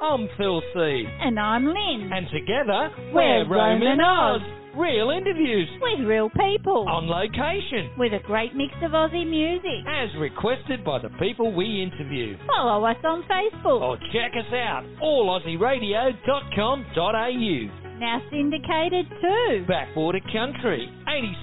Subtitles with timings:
[0.00, 1.04] I'm Phil C.
[1.20, 2.10] And I'm Lynn.
[2.12, 4.40] And together, We're Roamin Oz.
[4.76, 6.88] Real interviews With real people.
[6.88, 9.84] on location, With a great mix of Aussie music.
[9.88, 12.36] as requested by the people we interview.
[12.46, 13.80] Follow us on Facebook.
[13.82, 17.70] Or check us out, allaussieradio.com.au.
[17.98, 19.64] Now syndicated too.
[19.68, 20.88] Backwater Country,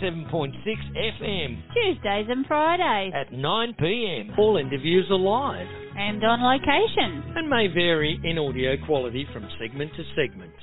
[0.01, 0.55] 87.6
[0.95, 3.13] FM, Tuesdays and Fridays.
[3.13, 4.35] at 9pm.
[4.39, 5.67] All interviews are live
[5.97, 7.33] And on location.
[7.35, 10.53] and may vary in audio quality from segment to segment.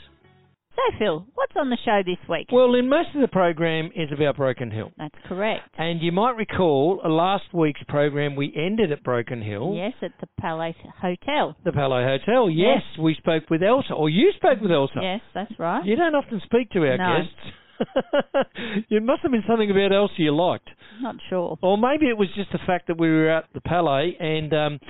[0.77, 2.49] So, Phil, what's on the show this week?
[2.53, 4.91] Well, in most of the program is about Broken Hill.
[4.99, 5.63] That's correct.
[5.79, 9.75] And you might recall uh, last week's program we ended at Broken Hill.
[9.77, 11.57] Yes, at the Palace Hotel.
[11.65, 12.51] The Palo Hotel.
[12.51, 14.99] Yes, we spoke with Elsa, or you spoke with Elsa.
[15.01, 15.85] Yes, that's right.
[15.85, 17.19] You don't often speak to our No.
[17.23, 17.55] guests.
[18.91, 20.69] it must have been something about Elsa you liked.
[21.01, 21.57] Not sure.
[21.63, 24.81] Or maybe it was just the fact that we were at the Palais and um,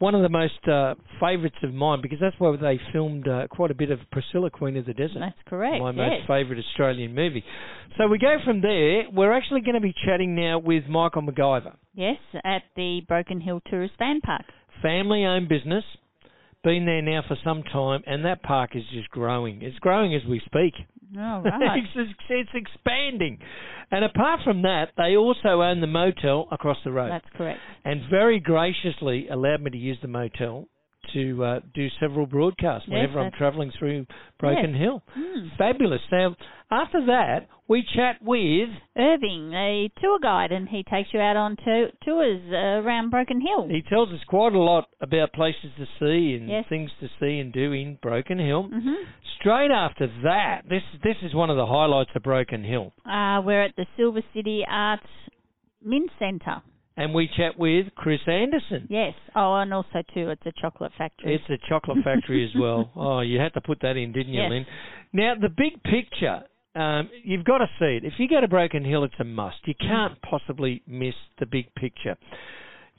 [0.00, 3.70] one of the most uh, favourites of mine, because that's where they filmed uh, quite
[3.70, 5.18] a bit of Priscilla, Queen of the Desert.
[5.20, 5.80] That's correct.
[5.80, 5.96] my yes.
[5.96, 7.44] most favourite Australian movie.
[7.98, 9.04] So we go from there.
[9.12, 13.60] We're actually going to be chatting now with Michael MacGyver, Yes, at the Broken Hill
[13.70, 14.46] Tourist Van Park.
[14.82, 15.84] family owned business.
[16.64, 19.62] Been there now for some time, and that park is just growing.
[19.62, 20.74] It's growing as we speak.
[21.16, 21.82] Oh, right.
[21.94, 23.38] it's, it's expanding.
[23.90, 27.10] And apart from that, they also own the motel across the road.
[27.10, 27.58] That's correct.
[27.84, 30.68] and very graciously allowed me to use the motel
[31.12, 34.06] to uh, do several broadcasts Yes, whenever I'm travelling through
[34.38, 35.02] Broken Hill.
[35.14, 35.48] Hmm.
[35.58, 36.00] Fabulous.
[36.12, 36.36] Now,
[36.70, 41.56] after that, we chat with Irving, a tour guide, and he takes you out on
[41.56, 42.56] to- tours uh,
[42.86, 43.66] around Broken Hill.
[43.68, 46.64] He tells us quite a lot about places to see and Yes.
[46.68, 48.64] things to see and do in Broken Hill.
[48.64, 48.94] hmm
[49.40, 53.62] Straight after that, this this is one of the highlights of Broken Hill, Uh, we're
[53.62, 55.06] at the Silver City Arts
[55.82, 56.60] Mint Centre.
[57.02, 58.86] And we chat with Chris Anderson.
[58.90, 59.14] Yes.
[59.34, 61.34] Oh, and also too, it's a chocolate factory.
[61.34, 62.90] It's a chocolate factory as well.
[62.94, 64.50] Oh, you had to put that in, didn't you, Yes.
[64.50, 64.66] Lynn?
[65.12, 66.42] Now, the big picture,
[66.74, 68.04] um, you've got to see it.
[68.04, 69.56] If you go to Broken Hill, it's a must.
[69.66, 72.16] You can't possibly miss the big picture.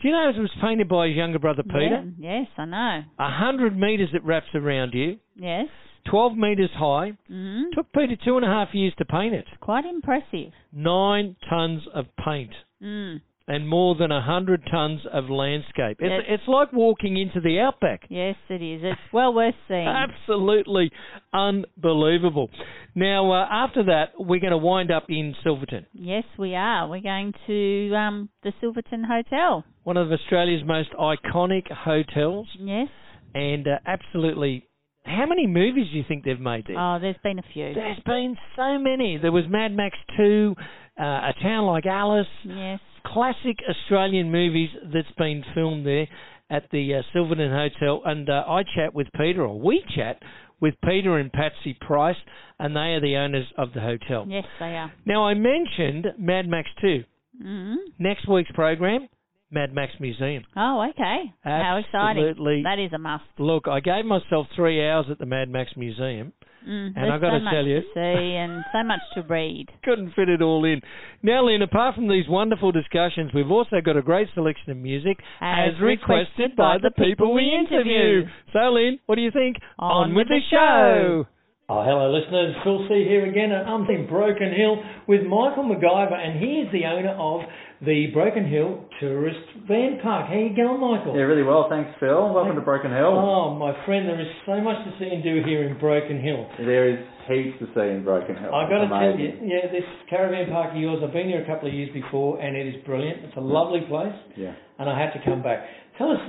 [0.02, 2.04] Do you know it was painted by his younger brother Peter?
[2.18, 3.04] Yeah, Yes, I know.
[3.20, 5.68] A hundred metres it wraps around you, Yes.
[6.10, 7.12] 12 metres high.
[7.28, 9.46] hmm Took Peter two and a half years to paint it.
[9.60, 10.52] Quite impressive.
[10.74, 12.50] Nine tonnes of paint
[12.82, 13.22] Mm.
[13.48, 15.98] And more than a hundred tonnes of landscape.
[16.00, 16.22] It's, Yes.
[16.40, 18.02] it's like walking into the outback.
[18.10, 18.82] Yes, it is.
[18.84, 19.88] It's well worth seeing.
[19.88, 20.92] Absolutely
[21.34, 22.50] unbelievable.
[22.96, 26.88] Now, uh, after that, we're going to wind up in Silverton, Yes, we are.
[26.90, 29.64] We're going to um, the Silverton Hotel.
[29.84, 32.88] one of Australia's most iconic hotels, Yes.
[33.34, 34.68] and uh, absolutely.
[35.04, 36.78] How many movies do you think they've made there?
[36.78, 37.74] Oh, there's been a few.
[37.74, 39.18] There's been so many.
[39.20, 40.54] There was Mad Max 2,
[41.00, 42.80] uh, A Town Like Alice, Yes.
[43.06, 46.08] Classic Australian movies that's been filmed there
[46.50, 48.02] at the uh, Silverton Hotel.
[48.06, 50.20] And uh, I chat with Peter, or we chat
[50.60, 52.16] with Peter and Patsy Price,
[52.60, 54.26] and they are the owners of the hotel.
[54.28, 54.92] Yes, they are.
[55.06, 57.04] Now, I mentioned Mad Max 2.
[57.42, 59.08] hmm Next week's program,
[59.50, 60.44] Mad Max Museum.
[60.56, 61.34] Oh, okay.
[61.44, 62.64] How exciting.
[62.64, 63.24] That is a must.
[63.40, 66.34] Look, I gave myself three hours at the Mad Max Museum.
[66.68, 69.22] Mm, And I've got so to much tell you- to see and so much to
[69.24, 69.68] read.
[69.84, 70.82] Couldn't fit it all in.
[71.24, 75.18] Now, Lynn, apart from these wonderful discussions, we've also got a great selection of music
[75.42, 78.26] As requested by the people we interview.
[78.54, 79.58] So, Lynn, what do you think?
[79.80, 81.26] On with the show.
[81.70, 82.54] Oh, hello, listeners.
[82.66, 86.72] Phil C here again, and I'm in Broken Hill with Michael MacGyver, and he is
[86.74, 87.42] the owner of
[87.82, 90.30] the Broken Hill Tourist Van Park.
[90.30, 91.16] How you going, Michael?
[91.18, 91.66] Yeah, really well.
[91.68, 92.30] Thanks, Phil.
[92.34, 93.10] Welcome to Broken Hill.
[93.18, 96.46] Oh, my friend, there is so much to see and do here in Broken Hill.
[96.60, 98.54] There is heaps to see in Broken Hill.
[98.54, 101.48] I've got to tell you, yeah, this caravan park of yours, I've been here a
[101.48, 103.26] couple of years before, and it is brilliant.
[103.26, 104.54] It's a lovely place, Yeah.
[104.78, 105.66] and I had to come back.
[105.98, 106.20] Tell us,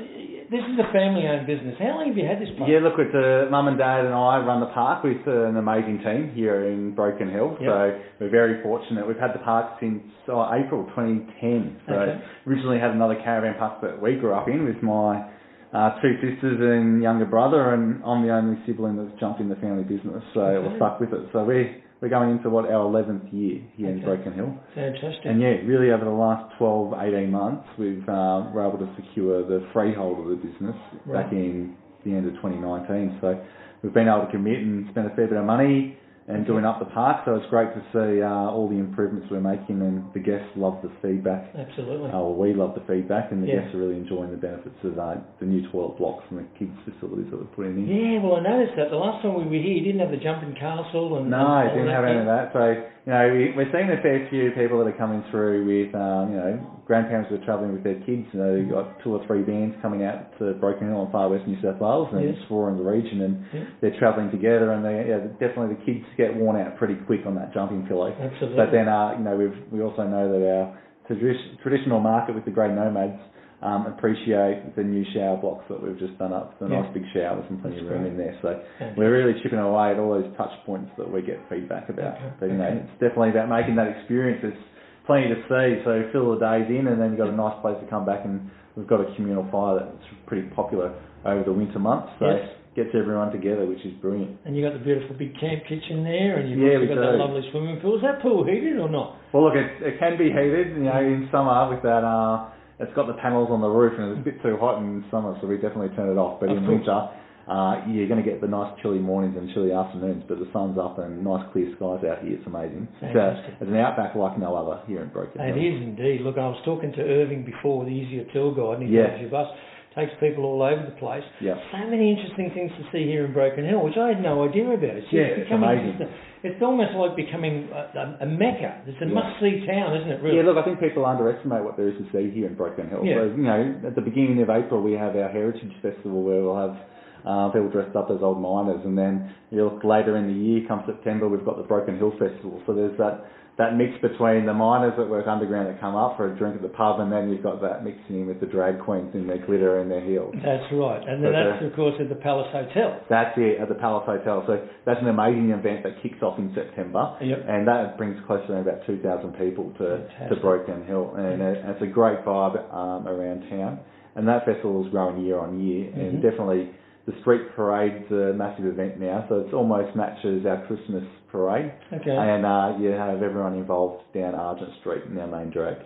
[0.50, 1.76] this is a family-owned business.
[1.78, 2.68] How long have you had this place?
[2.68, 5.56] Yeah, look, it's uh, mum and dad and I run the park with uh, an
[5.56, 7.56] amazing team here in Broken Hill.
[7.60, 7.68] Yep.
[7.70, 9.06] So we're very fortunate.
[9.06, 11.80] We've had the park since uh, April 2010.
[11.88, 12.20] So Okay.
[12.46, 15.24] originally had another caravan park that we grew up in with my
[15.72, 19.56] uh, two sisters and younger brother, and I'm the only sibling that's jumped in the
[19.56, 20.22] family business.
[20.34, 20.68] So Okay.
[20.68, 21.28] we're stuck with it.
[21.32, 21.72] So we're
[22.02, 24.52] we're going into what our 11th year here in Broken Hill.
[24.74, 25.24] Fantastic.
[25.24, 29.46] And yeah, really over the last 12, 18 months, we've uh, were able to secure
[29.46, 30.74] the freehold of the business
[31.06, 31.22] Right.
[31.22, 33.18] back in the end of 2019.
[33.20, 33.40] So
[33.84, 35.96] we've been able to commit and spend a fair bit of money
[36.32, 37.22] and doing up the park.
[37.24, 40.80] So it's great to see uh, all the improvements we're making, and the guests love
[40.82, 41.52] the feedback.
[41.54, 42.08] Absolutely.
[42.10, 43.60] Uh, well, we love the feedback, and the Yeah.
[43.60, 46.72] guests are really enjoying the benefits of uh, the new toilet blocks and the kids'
[46.88, 47.86] facilities that we're putting in.
[47.88, 50.22] Yeah, well, I noticed that the last time we were here, you didn't have the
[50.22, 52.52] jumping castle and No, and I didn't have any of that.
[52.52, 55.94] So you know, we, we're seeing a fair few people that are coming through with,
[55.94, 58.26] um, you know, grandparents who are travelling with their kids.
[58.32, 61.28] You know, you've got two or three bands coming out to Broken Hill and Far
[61.28, 62.34] West New South Wales and Yes.
[62.38, 63.64] exploring the region, and Yeah.
[63.80, 67.34] they're travelling together, and they, yeah, definitely the kids get worn out pretty quick on
[67.36, 68.14] that jumping pillow.
[68.14, 68.56] Absolutely.
[68.56, 70.78] But then, uh, you know, we've, we also know that our
[71.10, 73.18] tradi- traditional market with the grey nomads
[73.62, 76.82] um, appreciate the new shower blocks that we've just done up, the Yeah.
[76.82, 78.12] nice big showers and plenty That's of room great.
[78.12, 78.34] in there.
[78.42, 78.48] So
[78.78, 78.98] Fantastic.
[78.98, 82.16] we're really chipping away at all those touch points that we get feedback about.
[82.16, 82.78] Okay, But you know, okay.
[82.82, 84.40] it's definitely about making that experience.
[84.42, 84.58] There's
[85.06, 87.78] plenty to see, so fill the days in, and then you've got a nice place
[87.80, 88.24] to come back.
[88.24, 90.92] And we've got a communal fire that's pretty popular
[91.24, 92.48] over the winter months, so Yes.
[92.74, 94.38] gets everyone together, which is brilliant.
[94.44, 97.00] And you got the beautiful big camp kitchen there, and you've Yeah, also got do.
[97.02, 97.96] that lovely swimming pool.
[97.96, 99.16] Is that pool heated or not?
[99.32, 102.02] Well, look, it, it can be heated, you know, in summer with that.
[102.02, 102.48] Uh,
[102.82, 105.36] it's got the panels on the roof, and it's a bit too hot in summer,
[105.40, 106.40] so we definitely turn it off.
[106.40, 106.78] But Of in course.
[106.84, 107.08] winter,
[107.48, 110.78] uh, you're going to get the nice chilly mornings and chilly afternoons, but the sun's
[110.78, 112.38] up and nice clear skies out here.
[112.38, 112.86] It's amazing.
[113.02, 116.20] It's, uh, it's an outback like no other here in Broken It is indeed.
[116.22, 119.06] Look, I was talking to Irving before, the Easier Tour Guide, and he Yeah.
[119.08, 119.48] drives your bus,
[119.94, 121.24] takes people all over the place.
[121.40, 121.58] Yeah.
[121.70, 124.64] So many interesting things to see here in Broken Hill, which I had no idea
[124.70, 124.96] about.
[125.02, 125.98] It's Yeah, it's amazing.
[126.42, 128.82] It's almost like becoming a, a, a mecca.
[128.86, 129.14] It's a Yeah.
[129.14, 130.22] must-see town, isn't it?
[130.22, 130.36] Really?
[130.36, 133.04] Yeah, look, I think people underestimate what there is to see here in Broken Hill.
[133.04, 133.16] Yeah.
[133.16, 136.58] So, you know, at the beginning of April, we have our Heritage Festival where we'll
[136.58, 136.76] have
[137.24, 140.66] uh, people dressed up as old miners, and then you look later in the year,
[140.66, 142.60] come September, we've got the Broken Hill Festival.
[142.66, 143.22] So there's that
[143.58, 146.62] that mix between the miners that work underground that come up for a drink at
[146.62, 149.44] the pub, and then you've got that mixing in with the drag queens in their
[149.44, 150.32] glitter and their heels.
[150.42, 151.02] That's right.
[151.06, 152.96] And then But, that's, uh, of course, at the Palace Hotel.
[153.10, 154.42] That's it at the Palace Hotel.
[154.46, 157.44] So that's an amazing event that kicks off in September, Yep.
[157.46, 161.82] and that brings close to about 2,000 people to, to Broken Hill, and it, it's
[161.82, 163.80] a great vibe um, around town.
[164.16, 166.00] And that festival is growing year on year, Mhm.
[166.08, 166.70] and definitely
[167.04, 171.72] the street parade's a massive event now, so it's almost matches our Christmas parade.
[171.92, 172.12] Okay.
[172.14, 175.76] And uh, you have everyone involved down Argent Street in our main drag.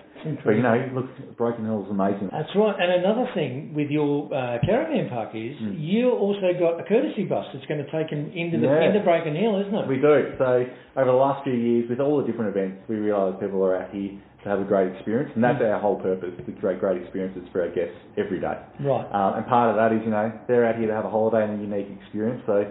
[0.44, 1.06] But you know, look,
[1.36, 2.30] Broken Hill's amazing.
[2.32, 2.74] That's right.
[2.74, 5.76] And another thing with your uh, caravan park is Mm.
[5.78, 8.88] you also got a courtesy bus that's going to take them into the Yeah.
[8.90, 9.86] into Broken Hill, isn't it?
[9.86, 10.34] We do.
[10.36, 10.66] So
[10.96, 13.90] over the last few years, with all the different events, we realise people are out
[13.94, 17.42] here to have a great experience, and that's our whole purpose: to create great experiences
[17.52, 18.56] for our guests every day.
[18.82, 19.06] right.
[19.12, 21.44] Um, and part of that is, you know, they're out here to have a holiday
[21.44, 22.42] and a unique experience.
[22.46, 22.66] So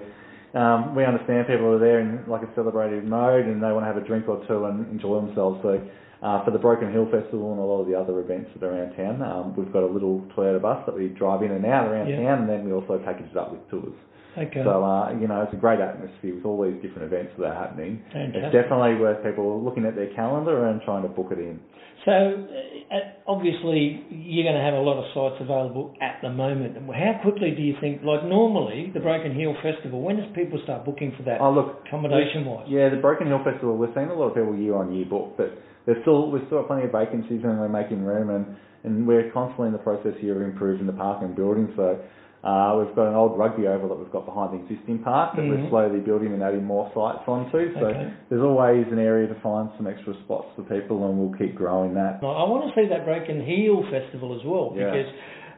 [0.55, 3.87] um, we understand people are there in like a celebrative mode, and they want to
[3.87, 5.59] have a drink or two and enjoy themselves.
[5.61, 5.81] So.
[6.23, 8.71] Uh, for the Broken Hill Festival and a lot of the other events that are
[8.73, 11.87] around town, um, we've got a little Toyota bus that we drive in and out
[11.87, 12.23] around Yeah.
[12.23, 13.93] town, and then we also package it up with tours.
[14.37, 14.61] Okay.
[14.63, 17.55] So, uh, you know, it's a great atmosphere with all these different events that are
[17.55, 18.03] happening.
[18.11, 18.43] Fantastic.
[18.43, 21.59] It's definitely worth people looking at their calendar and trying to book it in.
[22.03, 22.95] So, uh,
[23.25, 26.77] obviously, you're going to have a lot of sites available at the moment.
[26.77, 30.85] How quickly do you think, like normally, the Broken Hill Festival, when does people start
[30.85, 32.67] booking for that, Oh, look, accommodation-wise?
[32.69, 35.33] yeah, the Broken Hill Festival, we're seeing a lot of people year on year book,
[35.37, 35.57] but
[35.87, 39.31] there's still, we've still got plenty of vacancies and we're making room and, and we're
[39.31, 41.73] constantly in the process here of improving the park and building.
[41.75, 41.97] So,
[42.45, 45.41] uh, we've got an old rugby oval that we've got behind the existing park that
[45.41, 45.63] Mhm.
[45.63, 47.73] we're slowly building and adding more sites onto.
[47.73, 48.07] So Okay.
[48.29, 51.95] there's always an area to find some extra spots for people and we'll keep growing
[51.95, 52.19] that.
[52.21, 54.91] I want to see that Broken Heel Festival as well Yeah.
[54.91, 55.11] because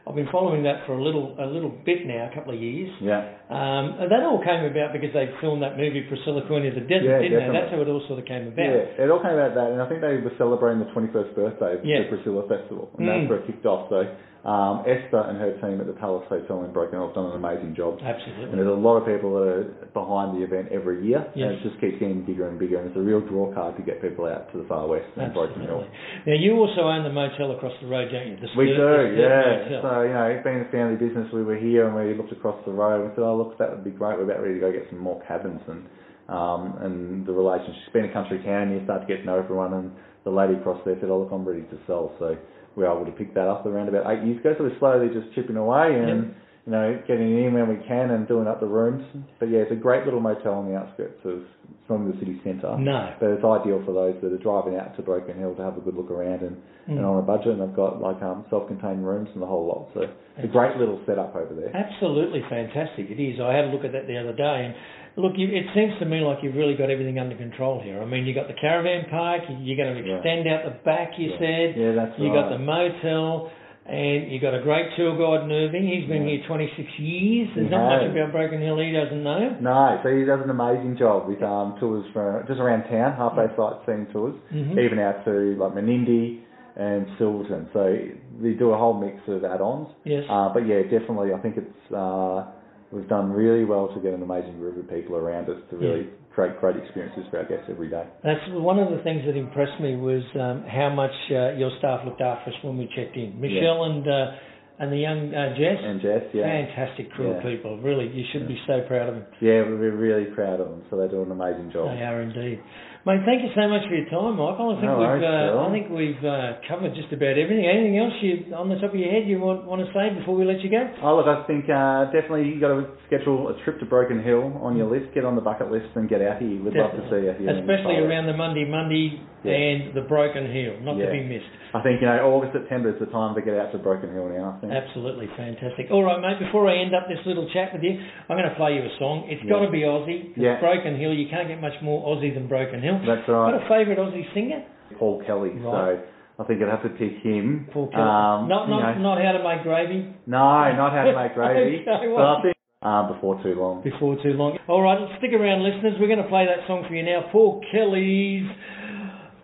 [0.06, 2.88] I've been following that for a little a little bit now, a couple of years.
[2.98, 3.24] Yeah.
[3.50, 6.80] Um, and that all came about because they filmed that movie Priscilla Queen of the
[6.80, 7.60] Desert, Yeah, didn't they?
[7.60, 8.64] That's how it all sort of came about.
[8.64, 11.74] Yeah, it all came about that, and I think they were celebrating the 21st birthday
[11.74, 11.98] of Yeah.
[11.98, 13.12] the Priscilla Festival, and Mm.
[13.20, 13.90] that's where it kicked off.
[13.90, 14.06] So
[14.46, 17.36] um, Esther and her team at the Palace Hotel in Broken Hill have done an
[17.36, 17.98] amazing job.
[17.98, 18.50] Absolutely.
[18.50, 21.50] And there's a lot of people that are behind the event every year, Yes.
[21.50, 23.82] and it just keeps getting bigger and bigger, and it's a real draw card to
[23.82, 25.82] get people out to the far west and Broken Hill.
[26.26, 28.36] Now you also own the motel across the road, don't you?
[28.38, 29.66] The We do, yeah.
[29.66, 29.82] Motel.
[29.82, 32.56] So, you know, it being a family business, we were here and we looked across
[32.64, 34.16] the road and we said, oh, look, that would be great.
[34.18, 35.60] We're about ready to go get some more cabins.
[35.66, 35.82] And
[36.28, 39.72] um, and the relationship, being a country town, you start to get to know everyone.
[39.72, 39.90] And
[40.24, 42.12] the lady across there said, oh, look, I'm ready to sell.
[42.18, 42.36] So
[42.78, 44.54] we were able to pick that up around about eight years ago.
[44.56, 46.32] So we're slowly just chipping away and,
[46.64, 49.02] you know, getting in when we can and doing up the rooms.
[49.40, 52.18] But yeah, it's a great little motel on the outskirts of, it's not in the
[52.22, 52.78] city centre.
[52.78, 53.14] No.
[53.18, 55.80] But it's ideal for those that are driving out to Broken Hill to have a
[55.80, 56.56] good look around and,
[56.88, 56.96] Mm.
[56.96, 57.48] and on a budget.
[57.48, 59.90] And they've got like um, self-contained rooms and the whole lot.
[59.92, 61.68] So it's a great little setup over there.
[61.76, 63.10] Absolutely fantastic.
[63.10, 63.36] It is.
[63.40, 64.74] I had a look at that the other day, and
[65.18, 68.00] look, you, it seems to me like you've really got everything under control here.
[68.00, 69.42] I mean, you've got the caravan park.
[69.50, 70.16] you- You're going to Yeah.
[70.16, 71.18] extend out the back.
[71.18, 71.38] You Yeah.
[71.38, 71.76] said.
[71.76, 72.42] Yeah, that's You right.
[72.42, 73.50] got the motel.
[73.88, 75.82] And you've got a great tour guide in Irving.
[75.88, 76.36] He's been Yeah.
[76.36, 77.48] here 26 years.
[77.54, 79.56] There's He not much about Broken Hill he doesn't know.
[79.60, 83.34] No, so he does an amazing job with um, tours for just around town, half
[83.34, 84.78] day sightseeing tours, Mhm.
[84.78, 86.40] even out to like Menindee
[86.76, 87.66] and Silverton.
[87.72, 87.96] So
[88.42, 89.88] they do a whole mix of add-ons.
[90.04, 90.24] Yes.
[90.28, 92.44] Uh, but yeah, definitely, I think it's uh,
[92.92, 96.08] we've done really well to get an amazing group of people around us to really
[96.34, 98.04] create great experiences for our guests every day.
[98.22, 102.00] That's one of the things that impressed me was um, how much uh, your staff
[102.04, 103.40] looked after us when we checked in.
[103.40, 104.38] Michelle and uh,
[104.78, 105.82] and the young uh, Jess.
[105.82, 106.46] And Jess, yeah.
[106.46, 107.78] Fantastic crew of people.
[107.82, 109.26] Really, you should be so proud of them.
[109.40, 111.90] Yeah, we're really proud of them, so they do an amazing job.
[111.90, 112.62] They are indeed.
[113.06, 114.74] Mate, thank you so much for your time, Michael.
[114.76, 117.64] I think No we've worries, uh, I think we've uh, covered just about everything.
[117.64, 120.36] Anything else you on the top of your head you want want to say before
[120.36, 120.82] we let you go?
[121.00, 124.52] Oh, look, I think uh, definitely you got to schedule a trip to Broken Hill
[124.60, 125.14] on your list.
[125.14, 126.58] Get on the bucket list and get out here.
[126.60, 127.48] We'd love to see you here.
[127.56, 129.54] Especially around the Mundi Mundi Yeah.
[129.56, 131.48] and the Broken Hill, not to be missed.
[131.72, 134.28] I think you know August, September is the time to get out to Broken Hill
[134.28, 134.56] now.
[134.56, 134.72] I think.
[134.72, 135.88] Absolutely fantastic.
[135.94, 136.44] All right, mate.
[136.44, 137.92] Before I end up this little chat with you,
[138.28, 139.28] I'm going to play you a song.
[139.32, 139.52] It's Yeah.
[139.52, 140.32] got to be Aussie.
[140.36, 140.60] Yeah.
[140.60, 141.12] Broken Hill.
[141.14, 142.87] You can't get much more Aussie than Broken Hill.
[143.06, 143.54] That's Got right.
[143.60, 144.64] a favourite Aussie singer?
[144.98, 145.50] Paul Kelly.
[145.60, 146.00] Right.
[146.00, 147.68] So I think I'd have to pick him.
[147.72, 148.02] Paul Kelly.
[148.02, 150.00] Um, not you not know, not how to make gravy.
[150.26, 150.38] no,
[150.72, 151.82] not how to make gravy.
[151.84, 153.82] Okay, but I think uh, before too long.
[153.82, 154.56] Before too long.
[154.68, 155.98] All right, stick around, listeners.
[155.98, 157.26] We're going to play that song for you now.
[157.32, 158.46] Paul Kelly's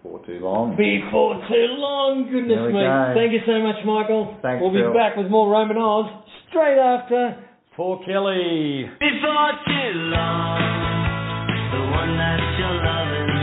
[0.03, 0.77] Before too long.
[0.79, 2.31] Before Too Long.
[2.31, 2.79] Goodness me.
[2.79, 3.13] go.
[3.19, 4.39] Thank you so much, Michael.
[4.41, 6.07] Thanks, We'll be back with more Roamin Oz
[6.49, 7.43] straight after
[7.75, 8.87] Paul Kelly.
[9.03, 10.63] Before too long,
[11.75, 13.34] the one that you're loving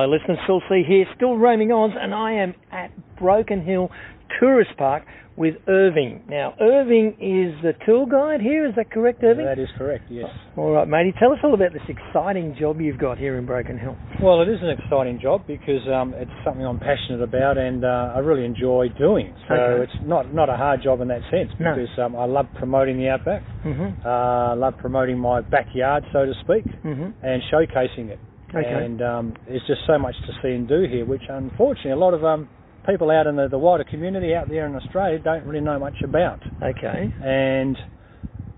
[0.00, 0.38] hello, listeners.
[0.46, 3.90] Phil C here, still roaming Oz, and I am at Broken Hill
[4.38, 5.02] Tourist Park
[5.36, 6.22] with Irving.
[6.28, 8.66] Now, Irving is the tour guide here.
[8.66, 9.44] Is that correct, Irving?
[9.46, 10.28] That is correct, yes.
[10.56, 11.12] All right, matey.
[11.18, 13.96] Tell us all about this exciting job you've got here in Broken Hill.
[14.22, 18.12] Well, it is an exciting job because um, it's something I'm passionate about and uh,
[18.14, 19.34] I really enjoy doing.
[19.48, 19.84] So Okay.
[19.84, 21.74] it's not not a hard job in that sense No.
[21.74, 23.42] because um, I love promoting the outback.
[23.64, 24.06] Mm-hmm.
[24.06, 27.24] Uh, I love promoting my backyard, so to speak, Mm-hmm.
[27.24, 28.18] and showcasing it.
[28.50, 28.84] Okay.
[28.84, 32.14] And um, there's just so much to see and do here, which unfortunately a lot
[32.14, 32.48] of um,
[32.86, 35.96] people out in the, the wider community out there in Australia don't really know much
[36.02, 36.40] about.
[36.62, 37.12] Okay.
[37.22, 37.76] and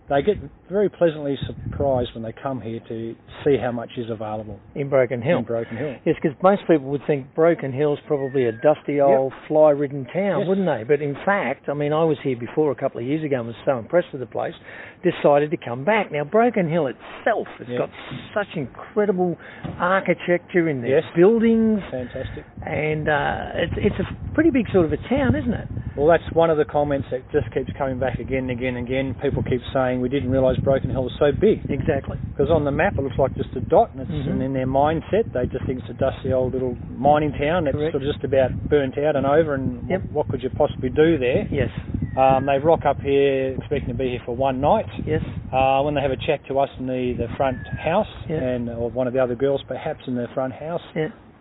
[0.09, 0.37] they get
[0.71, 5.23] very pleasantly surprised when they come here to see how much is available In Broken
[5.23, 5.39] Hill.
[5.39, 5.95] in Broken Hill.
[6.05, 10.49] Yes, because most people would think Broken Hill's probably a dusty old fly-ridden town, Yes.
[10.49, 10.85] wouldn't they?
[10.85, 13.47] But in fact, I mean, I was here before a couple of years ago and
[13.47, 14.55] was so impressed with the place,
[15.03, 16.11] decided to come back.
[16.13, 17.79] Now, Broken Hill itself has Yeah.
[17.79, 17.91] got
[18.35, 19.39] such incredible
[19.79, 21.05] architecture in there, Yes.
[21.15, 22.45] buildings, Fantastic.
[22.65, 25.69] and uh, it's it's a pretty big sort of a town, isn't it?
[25.97, 28.87] Well, that's one of the comments that just keeps coming back again and again and
[28.89, 29.15] again.
[29.21, 32.17] People keep saying we didn't realise Broken Hill was so big Exactly.
[32.31, 34.31] because on the map it looks like just a dot, and, it's, Mhm.
[34.33, 37.77] and in their mindset they just think it's a dusty old little mining town that's
[37.77, 37.93] Correct.
[37.93, 39.55] sort of just about burnt out and over.
[39.55, 40.03] And Yep.
[40.05, 41.47] what, what could you possibly do there?
[41.51, 41.71] Yes.
[42.17, 44.87] Um, they rock up here expecting to be here for one night.
[45.07, 45.23] Yes.
[45.53, 48.37] Uh, when they have a chat to us in the, the front house Yeah.
[48.37, 50.83] and or one of the other girls perhaps in the front house,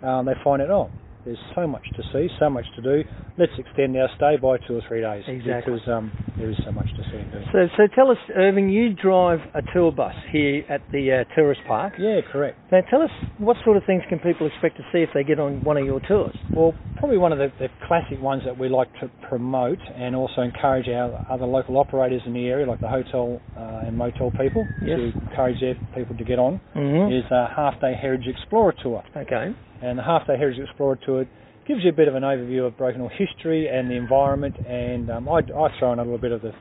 [0.02, 0.90] um, they find it oh
[1.26, 3.04] there's so much to see, so much to do.
[3.38, 5.74] Let's extend our stay by two or three days Exactly.
[5.74, 7.40] because um, there is so much to see and do.
[7.54, 11.62] So, so tell us, Irving, you drive a tour bus here at the uh, tourist
[11.68, 11.94] park.
[11.98, 12.58] Yeah, correct.
[12.72, 15.40] Now, tell us what sort of things can people expect to see if they get
[15.40, 16.36] on one of your tours?
[16.56, 20.42] Well, probably one of the, the classic ones that we like to promote and also
[20.42, 24.68] encourage our other local operators in the area, like the hotel uh, and motel people,
[24.84, 24.98] Yes.
[24.98, 27.14] to encourage their people to get on, Mm-hmm.
[27.14, 29.04] is a half day Heritage Explorer tour.
[29.16, 29.56] Okay.
[29.82, 31.26] And the Half Day Heritage Explorer Tour
[31.68, 35.10] gives you a bit of an overview of Broken Hill history and the environment, and
[35.12, 36.52] um, I, I throw in a little bit of the,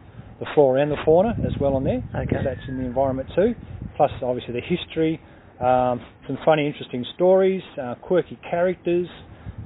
[0.41, 2.27] the flora and the fauna as well on there, Okay.
[2.27, 3.55] because that's in the environment too.
[3.97, 5.21] Plus, obviously, the history,
[5.61, 9.09] um, some funny, interesting stories, uh, quirky characters,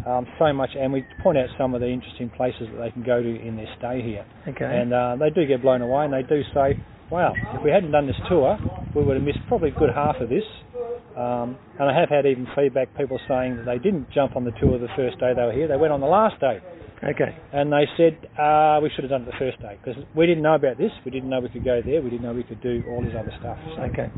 [0.06, 3.02] um, so much, and we point out some of the interesting places that they can
[3.02, 4.26] go to in their stay here.
[4.48, 4.64] Okay.
[4.64, 6.78] And uh, they do get blown away, and they do say,
[7.10, 8.58] "Wow, if we hadn't done this tour,
[8.94, 10.44] we would have missed probably a good half of this."
[11.16, 14.52] Um, and I have had even feedback, people saying that they didn't jump on the
[14.52, 16.60] tour the first day they were here; they went on the last day,
[17.10, 17.36] okay.
[17.52, 20.42] and they said uh, we should have done it the first day because we didn't
[20.42, 22.62] know about this, we didn't know we could go there, we didn't know we could
[22.62, 23.58] do all this other stuff.
[23.76, 24.08] So, Okay.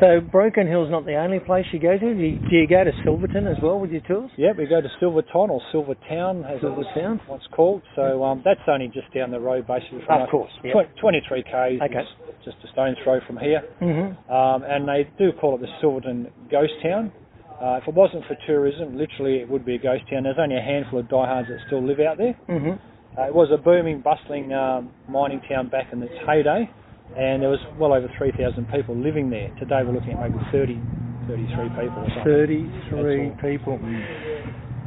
[0.00, 2.14] So Broken Hill's not the only place you go to.
[2.14, 4.30] Do you, do you go to Silverton as well with your tours?
[4.38, 7.20] Yeah, we go to Silverton or Silvertown, as Silvertown.
[7.20, 7.82] it's what's called.
[7.96, 10.00] So um, that's only just down the road, basically.
[10.06, 10.30] From Of us.
[10.30, 10.72] course, yeah.
[10.72, 12.04] Tw- 23 k's, Okay.
[12.44, 13.62] just a stone's throw from here.
[13.82, 14.32] Mm-hmm.
[14.32, 17.12] Um, and they do call it the Silverton Ghost Town.
[17.60, 20.22] Uh, if it wasn't for tourism, literally it would be a ghost town.
[20.24, 22.34] There's only a handful of diehards that still live out there.
[22.48, 22.80] Mm-hmm.
[23.20, 26.70] Uh, it was a booming, bustling um, mining town back in its heyday,
[27.18, 29.50] and there was well over 3,000 people living there.
[29.58, 30.80] Today we're looking at maybe 30,
[31.28, 32.24] 33 people or.
[32.24, 33.76] Thirty-three That's people.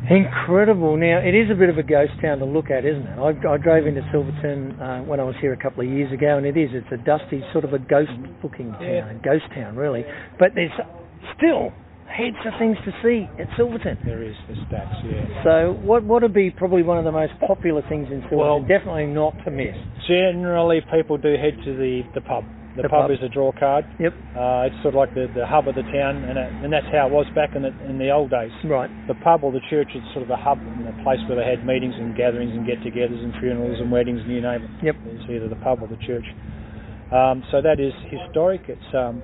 [0.09, 0.97] Incredible.
[0.97, 3.17] Now it is a bit of a ghost town to look at, isn't it?
[3.19, 6.37] I, I drove into Silverton uh, when I was here a couple of years ago,
[6.37, 6.71] and it is.
[6.73, 9.13] It's a dusty, sort of a ghost-looking town, Yeah.
[9.23, 10.03] ghost town, really.
[10.39, 10.73] But there's
[11.37, 11.71] still
[12.17, 13.97] heaps of things to see at Silverton.
[14.05, 15.43] There is the stacks, yeah.
[15.43, 18.37] So, what what would be probably one of the most popular things in Silverton?
[18.37, 19.75] Well- Definitely not to miss.
[20.07, 22.43] Generally, people do head to the, the pub.
[22.75, 23.11] The, The pub, pub.
[23.11, 23.85] is a draw card.
[24.01, 24.13] Yep.
[24.33, 26.89] Uh, it's sort of like the, the hub of the town, and, it, and that's
[26.89, 28.49] how it was back in the, in the old days.
[28.65, 28.89] Right.
[29.07, 31.45] The pub or the church is sort of the hub and the place where they
[31.45, 34.71] had meetings and gatherings and get-togethers and funerals and weddings and you name it.
[34.89, 34.95] Yep.
[35.05, 36.25] It's either the pub or the church.
[37.13, 38.65] Um, so that is historic.
[38.67, 39.21] It's um,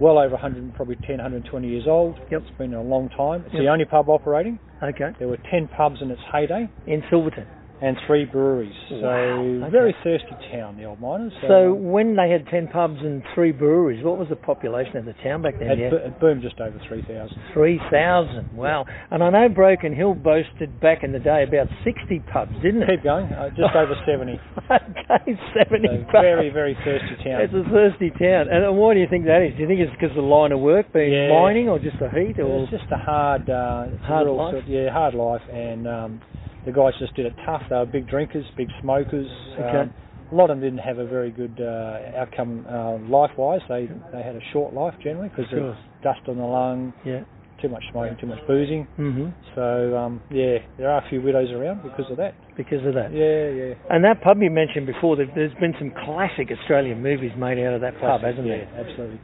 [0.00, 2.16] well over 100, probably 10, 120 years old.
[2.30, 2.42] Yep.
[2.42, 3.42] It's been a long time.
[3.46, 3.62] It's Yep.
[3.62, 4.58] the only pub operating.
[4.82, 5.12] Okay.
[5.18, 7.46] There were 10 pubs in its heyday In Silverton.
[7.82, 8.72] And three breweries.
[8.88, 9.70] So Wow, okay.
[9.70, 11.32] very thirsty town, the old miners.
[11.48, 15.14] So when they had ten pubs and three breweries, what was the population of the
[15.24, 15.70] town back then?
[15.72, 16.06] it, yeah?
[16.08, 17.36] it boomed just over 3,000.
[17.52, 18.56] Three thousand.
[18.56, 18.86] Wow.
[19.10, 22.88] And I know Broken Hill boasted back in the day about sixty pubs, didn't it?
[22.90, 24.32] Keep going, uh, just over 70.
[24.70, 27.42] okay, seventy So very, very thirsty town.
[27.42, 28.48] It's a thirsty town.
[28.50, 29.54] And why do you think that is?
[29.56, 31.28] Do you think it's because of the line of work being Yeah.
[31.40, 34.54] mining or just the heat or It's just a hard, uh, Hard life?
[34.54, 36.20] Sort, yeah, hard life, and um,
[36.66, 37.62] the guys just did it tough.
[37.70, 39.28] They were big drinkers, big smokers.
[39.58, 39.78] Okay.
[39.78, 39.92] Um,
[40.32, 43.60] a lot of them didn't have a very good uh, outcome uh, life-wise.
[43.68, 45.70] They they had a short life generally because Sure.
[45.70, 47.20] of dust on the lung, Yeah.
[47.60, 48.86] too much smoking, too much boozing.
[48.98, 49.32] Mhm.
[49.54, 52.34] So um, yeah, there are a few widows around because of that.
[52.56, 53.12] Because of that.
[53.12, 53.74] Yeah, yeah.
[53.90, 57.74] And that pub you mentioned before, there- there's been some classic Australian movies made out
[57.74, 58.80] of that pub, Classic, hasn't yeah, there?
[58.80, 59.20] absolutely.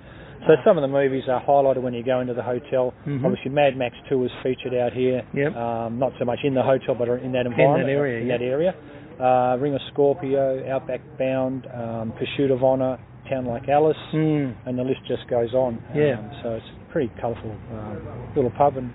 [0.47, 2.95] So some of the movies are highlighted when you go into the hotel.
[3.07, 3.25] Mhm.
[3.25, 5.23] Obviously, Mad Max 2 is featured out here.
[5.35, 5.55] Yep.
[5.57, 8.75] Um, not so much in the hotel, but in that environment, area, In that area.
[9.21, 12.97] Uh, Ring of Scorpio, Outback Bound, um, Pursuit of Honor,
[13.29, 14.55] Town Like Alice, Mm.
[14.65, 15.79] and the list just goes on.
[15.95, 16.15] Yeah.
[16.19, 18.91] Um, so it's a pretty colourful uh, little pub, and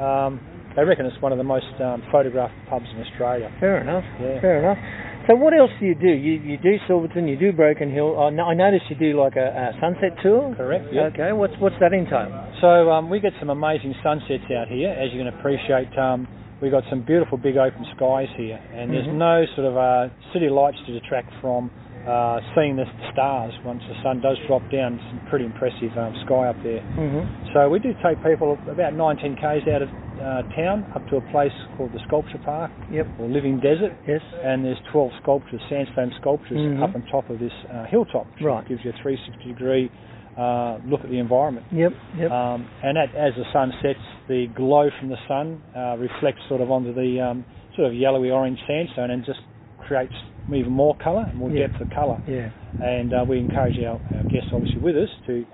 [0.00, 0.40] um,
[0.74, 3.50] they reckon it's one of the most um, photographed pubs in Australia.
[3.60, 4.04] Fair enough.
[4.20, 4.40] Yeah.
[4.40, 4.78] Fair enough.
[5.26, 6.06] So what else do you do?
[6.08, 8.14] You you do Silverton, you do Broken Hill.
[8.18, 10.54] I, I noticed you do like a, a sunset tour.
[10.56, 10.86] Correct.
[10.92, 11.10] Yeah.
[11.12, 11.32] Okay.
[11.32, 12.30] What's what's that entail?
[12.60, 15.90] So um, we get some amazing sunsets out here, as you can appreciate.
[15.98, 16.28] Um,
[16.62, 19.18] we've got some beautiful big open skies here, and there's Mhm.
[19.18, 21.70] no sort of uh, city lights to detract from
[22.06, 24.94] uh, seeing the stars once the sun does drop down.
[25.10, 26.78] Some pretty impressive um, sky up there.
[26.94, 27.50] Mm-hmm.
[27.52, 29.88] So we do take people about 19 k's out of
[30.20, 33.06] uh, town up to a place called the Sculpture Park Yep.
[33.18, 34.20] or Living Desert, Yes.
[34.44, 36.82] and there's 12 sculptures, sandstone sculptures, Mhm.
[36.82, 38.26] up on top of this uh, hilltop.
[38.34, 38.66] which Right.
[38.68, 39.90] gives you a 360 degree
[40.36, 41.64] uh, look at the environment.
[41.72, 41.92] Yep.
[42.18, 42.30] Yep.
[42.30, 43.98] Um, and at, as the sun sets,
[44.28, 48.30] the glow from the sun uh, reflects sort of onto the um, sort of yellowy
[48.30, 49.40] orange sandstone and just
[49.78, 50.12] creates
[50.52, 51.68] even more colour, more Yeah.
[51.68, 52.20] depth of colour.
[52.26, 52.50] yeah.
[52.80, 55.46] And uh, we encourage our, our guests, obviously, with us to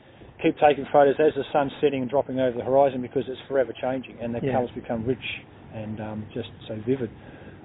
[0.43, 3.73] keep taking photos as the sun's setting and dropping over the horizon because it's forever
[3.81, 4.53] changing and the Yeah.
[4.53, 5.43] colours become rich
[5.75, 7.11] and um, just so vivid.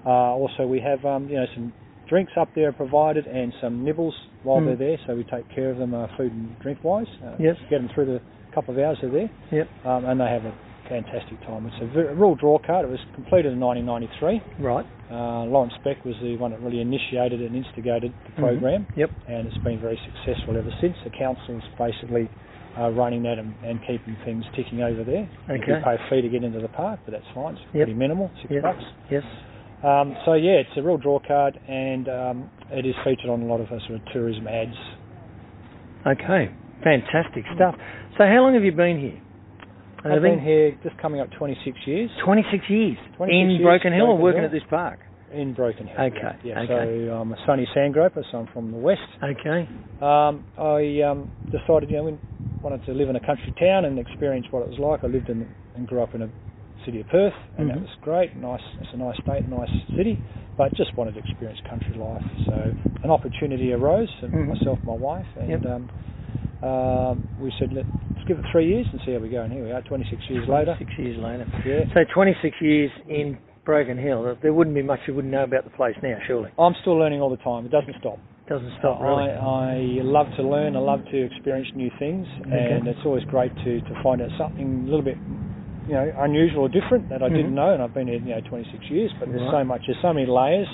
[0.06, 1.74] Uh, also, we have um, you know some
[2.08, 4.66] drinks up there provided and some nibbles while Mm.
[4.68, 7.08] they're there, so we take care of them uh, food and drink wise.
[7.24, 7.58] Uh, Yes.
[7.70, 8.22] Get them through the
[8.54, 9.68] couple of hours they're there Yep.
[9.86, 10.54] um, and they have a
[10.88, 11.66] fantastic time.
[11.68, 12.86] It's a, real draw card.
[12.86, 14.42] It was completed in 1993.
[14.64, 14.86] Right.
[15.12, 18.36] Uh, Lawrence Beck was the one that really initiated and instigated the Mhm.
[18.46, 19.12] program, Yep.
[19.28, 20.96] and it's been very successful ever since.
[21.04, 22.30] The council's basically
[22.80, 25.30] uh, running that and, and keeping things ticking over there.
[25.50, 25.64] Okay.
[25.68, 27.54] You pay a fee to get into the park, but that's fine.
[27.56, 27.86] It's Yep.
[27.88, 28.64] pretty minimal, six Yep.
[28.64, 28.84] bucks.
[29.12, 29.24] Yes.
[29.84, 33.46] Um, so yeah, it's a real draw card, and um, it is featured on a
[33.46, 34.76] lot of uh, sort of tourism ads.
[36.06, 36.50] Okay.
[36.84, 37.76] Fantastic stuff.
[38.18, 39.20] So how long have you been here?
[40.06, 44.06] I've been here just coming up 26 years 26 years 26 in years, Broken Hill
[44.06, 44.46] or Broken working Hill.
[44.46, 45.00] at this park.
[45.32, 46.00] In Broken Hill.
[46.00, 46.62] Okay, Yeah.
[46.62, 46.68] okay.
[47.08, 49.02] So I'm a sunny sandgroper, so I'm from the west.
[49.24, 49.68] Okay.
[50.02, 52.20] Um, I um, decided, you know, we
[52.62, 55.04] wanted to live in a country town and experience what it was like.
[55.04, 56.30] I lived in and grew up in a
[56.86, 57.74] city of Perth, and Mhm.
[57.74, 58.36] that was great.
[58.36, 60.20] Nice, it's a nice state, nice city,
[60.58, 62.24] but just wanted to experience country life.
[62.48, 64.48] So an opportunity arose, and Mhm.
[64.50, 65.66] myself, and my wife, and Yep.
[65.66, 65.90] um,
[66.68, 67.86] um, we said, Let,
[68.16, 69.44] let's give it three years and see how we go.
[69.44, 70.76] And here we are, 26 years later.
[70.80, 71.46] Six years later.
[71.66, 71.86] Yeah.
[71.94, 74.38] So 26 years in Broken Hill.
[74.42, 76.52] There wouldn't be much you wouldn't know about the place now, surely.
[76.58, 77.66] I'm still learning all the time.
[77.66, 78.18] It doesn't stop.
[78.48, 79.28] Doesn't stop really.
[79.28, 80.78] I, I love to learn.
[80.78, 82.92] I love to experience new things, and Okay.
[82.96, 85.18] it's always great to, to find out something a little bit,
[85.86, 87.36] you know, unusual or different that I Mhm.
[87.36, 87.74] didn't know.
[87.74, 89.60] And I've been here, you know, 26 years, but there's Right.
[89.60, 90.70] so much, there's so many layers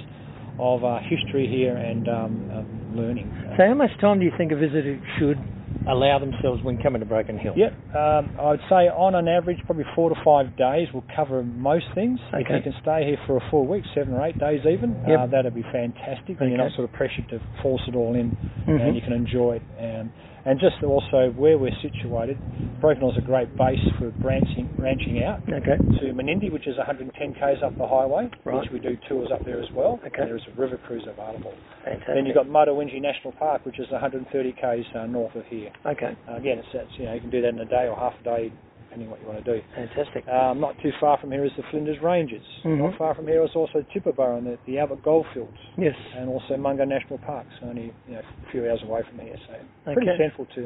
[0.60, 3.26] of uh, history here and um, um, learning.
[3.58, 5.40] So how much time do you think a visitor should
[5.88, 7.54] allow themselves when coming to Broken Hill?
[7.56, 11.86] Yep, um, I'd say on an average, probably four to five days will cover most
[11.96, 12.20] things.
[12.34, 15.20] If you can stay here for a full week, seven or eight days even, Yep.
[15.20, 16.40] uh, that'd be fantastic.
[16.40, 18.32] And you're not sort of pressured to force it all in,
[18.68, 18.82] Mhm.
[18.82, 19.64] and you can enjoy it.
[19.80, 20.12] Um,
[20.46, 22.38] and just also where we're situated,
[22.82, 25.78] Broken Hill is a great base for branching, branching out Okay.
[25.78, 28.60] to Menindee, which is 110 k's up the highway, Right.
[28.60, 30.00] which we do tours up there as well.
[30.06, 30.22] Okay.
[30.22, 31.54] And there is a river cruise available.
[31.86, 32.14] Fantastic.
[32.16, 35.72] Then you've got Mutawintji National Park, which is 130 k's uh, north of here.
[35.86, 36.16] Okay.
[36.30, 38.14] Uh, again, it's, it's you know you can do that in a day or half
[38.20, 38.52] a day,
[38.94, 39.62] depending what you want to do.
[39.76, 40.28] Fantastic.
[40.28, 42.44] Um, not too far from here is the Flinders Ranges.
[42.64, 42.78] Mhm.
[42.78, 45.96] Not far from here is also Tibooburra and the, the Albert Goldfields, yes.
[46.16, 47.46] and also Mungo National Park.
[47.60, 50.62] So only you know a few hours away from here, so pretty central to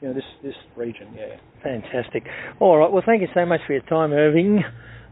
[0.00, 1.08] you know this this region.
[1.16, 1.36] Yeah.
[1.62, 2.24] Fantastic.
[2.58, 2.90] All right.
[2.90, 4.64] Well, thank you so much for your time, Irving.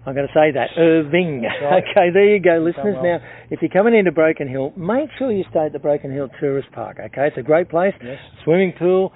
[0.07, 1.45] I'm going to say that, Irving.
[1.63, 1.85] Right.
[1.85, 2.97] Okay, there you go, listeners.
[2.97, 3.03] well.
[3.03, 3.19] Now,
[3.51, 6.69] if you're coming into Broken Hill, make sure you stay at the Broken Hill Tourist
[6.73, 6.97] Park.
[6.99, 7.93] Okay, it's a great place.
[8.03, 8.17] Yes.
[8.43, 9.13] Swimming pool,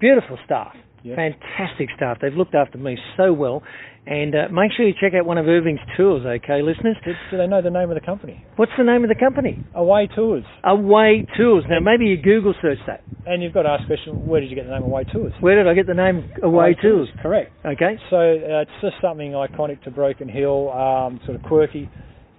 [0.00, 0.74] beautiful staff,
[1.14, 2.18] Fantastic staff.
[2.20, 3.62] They've looked after me so well.
[4.08, 6.24] And uh, make sure you check out one of Irving's tours.
[6.24, 6.96] Okay, listeners.
[7.04, 8.44] Do, do they know the name of the company?
[8.54, 9.64] What's the name of the company?
[9.74, 10.44] Away Tours.
[10.62, 11.64] Away Tours.
[11.68, 13.02] Now, maybe you Google search that.
[13.26, 15.32] And you've got to ask the question, where did you get the name Away Tours?
[15.40, 17.08] Where did I get the name Away, Tours?
[17.20, 17.50] Correct.
[17.64, 17.98] Okay.
[18.10, 21.90] So uh, it's just something iconic to Broken Hill, um, sort of quirky.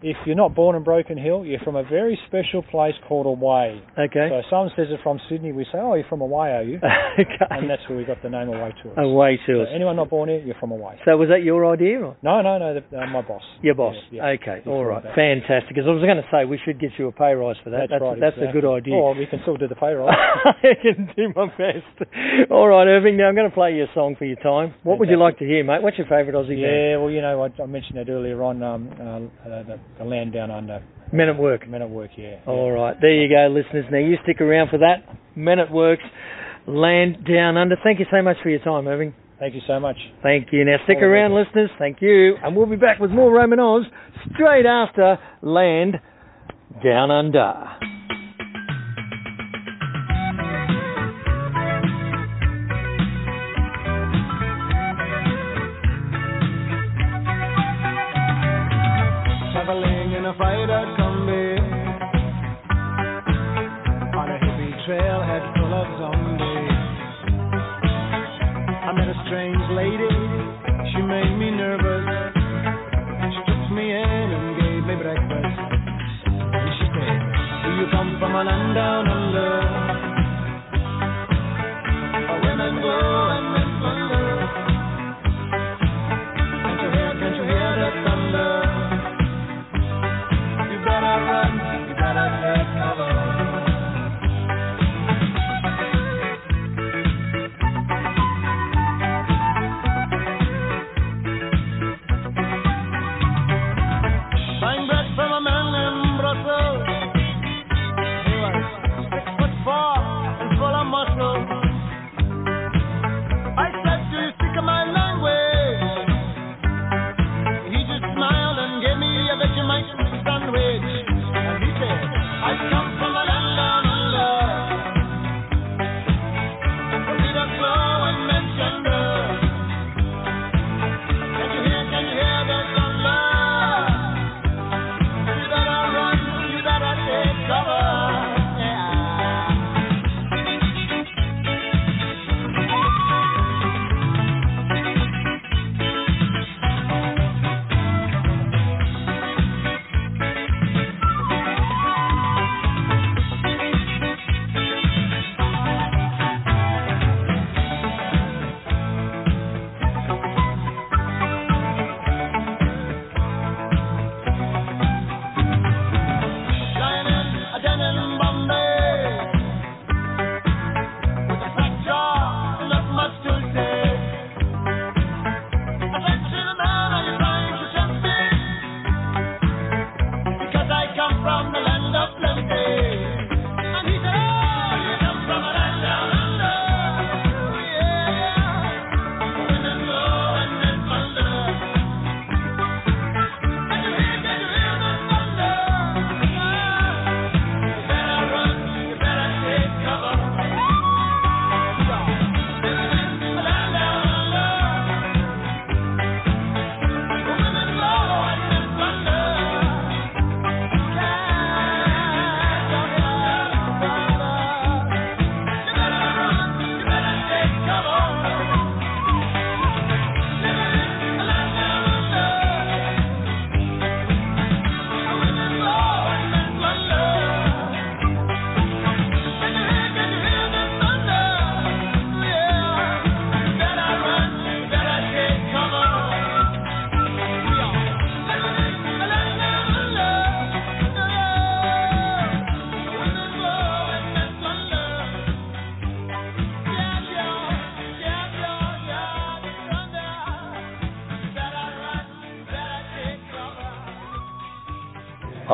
[0.02, 3.82] If you're not born in Broken Hill, you're from a very special place called Away.
[3.98, 4.30] Okay.
[4.30, 6.78] So if someone says they're from Sydney, we say, oh, you're from Away, are you?
[7.20, 7.46] okay.
[7.50, 8.94] and that's where we got the name Away Tours.
[8.96, 9.70] Away So Tours.
[9.74, 11.00] anyone not born here, you're from Away.
[11.04, 12.00] So was that your idea?
[12.02, 12.16] Or?
[12.22, 13.42] No, no, no, the, uh, my boss.
[13.64, 13.96] Your boss.
[14.12, 14.38] Yeah, yeah.
[14.38, 14.70] Okay.
[14.70, 15.02] All right.
[15.02, 15.70] Fantastic.
[15.74, 17.90] Because I was going to say we should get you a pay rise for that.
[17.90, 18.20] That's, right.
[18.22, 18.94] That's a good idea.
[18.94, 20.14] Or we can still do the pay rise.
[20.46, 21.90] I can do my best.
[22.52, 23.18] All right, Irving.
[23.18, 24.76] Now I'm going to play you a song for your time.
[24.84, 25.82] What would you like to hear, mate?
[25.82, 26.62] What's your favourite Aussie band?
[26.62, 30.04] yeah, well, you know, I, I mentioned that earlier on, um, uh, uh, the, the
[30.06, 30.84] land down under.
[31.12, 31.68] Men at Work.
[31.68, 32.40] Men at work, yeah.
[32.46, 32.96] All right.
[33.00, 33.86] There you go, listeners.
[33.92, 35.08] Now you stick around for that.
[35.36, 36.04] Men at Works.
[36.68, 37.78] Land Down Under.
[37.82, 39.14] Thank you so much for your time, Irving.
[39.40, 39.96] Thank you so much.
[40.22, 40.66] Thank you.
[40.66, 41.70] Now stick All around, listeners.
[41.80, 42.36] Thank you.
[42.44, 43.86] And we'll be back with more Roamin Oz
[44.34, 45.96] straight after Land
[46.84, 47.54] Down Under.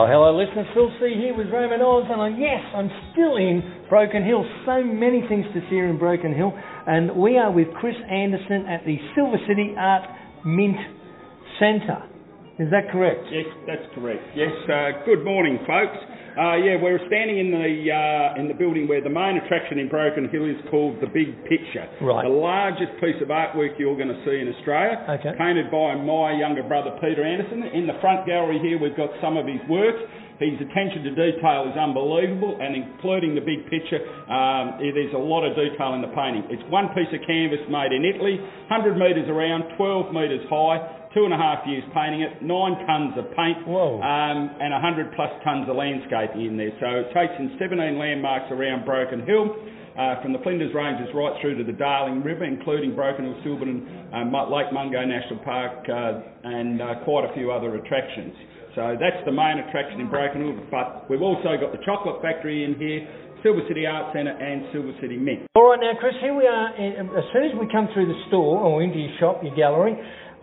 [0.03, 0.67] Oh, hello, listeners.
[0.75, 4.43] Phil C here with Roamin Oz, and I'm, yes, I'm still in Broken Hill.
[4.67, 8.83] So many things to see in Broken Hill, and we are with Chris Anderson at
[8.83, 10.03] the Silver City Art
[10.43, 10.75] Mint
[11.55, 12.03] Centre.
[12.59, 13.31] Is that correct?
[13.31, 14.27] Yes, that's correct.
[14.35, 15.95] Yes, uh, good morning, folks.
[16.33, 19.87] Uh, yeah, we're standing in the uh, in the building where the main attraction in
[19.87, 21.85] Broken Hill is called the Big Picture.
[22.01, 22.25] Right.
[22.25, 24.97] The largest piece of artwork you're going to see in Australia.
[25.21, 25.37] Okay.
[25.37, 27.63] Painted by my younger brother Peter Anderson.
[27.77, 29.95] In the front gallery here, we've got some of his work.
[30.41, 35.45] His attention to detail is unbelievable, and including the big picture, um, is a lot
[35.45, 36.43] of detail in the painting.
[36.49, 40.81] It's one piece of canvas made in Italy, 100 metres around, 12 metres high,
[41.13, 43.61] two and a half years painting it, nine tonnes of paint,
[44.01, 46.73] um, and 100 plus tonnes of landscaping in there.
[46.81, 49.55] So it takes in 17 landmarks around Broken Hill.
[49.93, 54.09] Uh, from the Flinders Ranges right through to the Darling River, including Broken Hill, Silverton,
[54.11, 58.33] um, Lake Mungo National Park, uh, and uh, quite a few other attractions.
[58.75, 60.57] So that's the main attraction in Broken Hill.
[60.73, 63.05] But we've also got the chocolate factory in here,
[63.45, 65.45] Silver City Art Centre, and Silver City Mint.
[65.53, 66.73] All right, now, Chris, here we are.
[66.73, 69.93] As soon as we come through the store or into your shop, your gallery,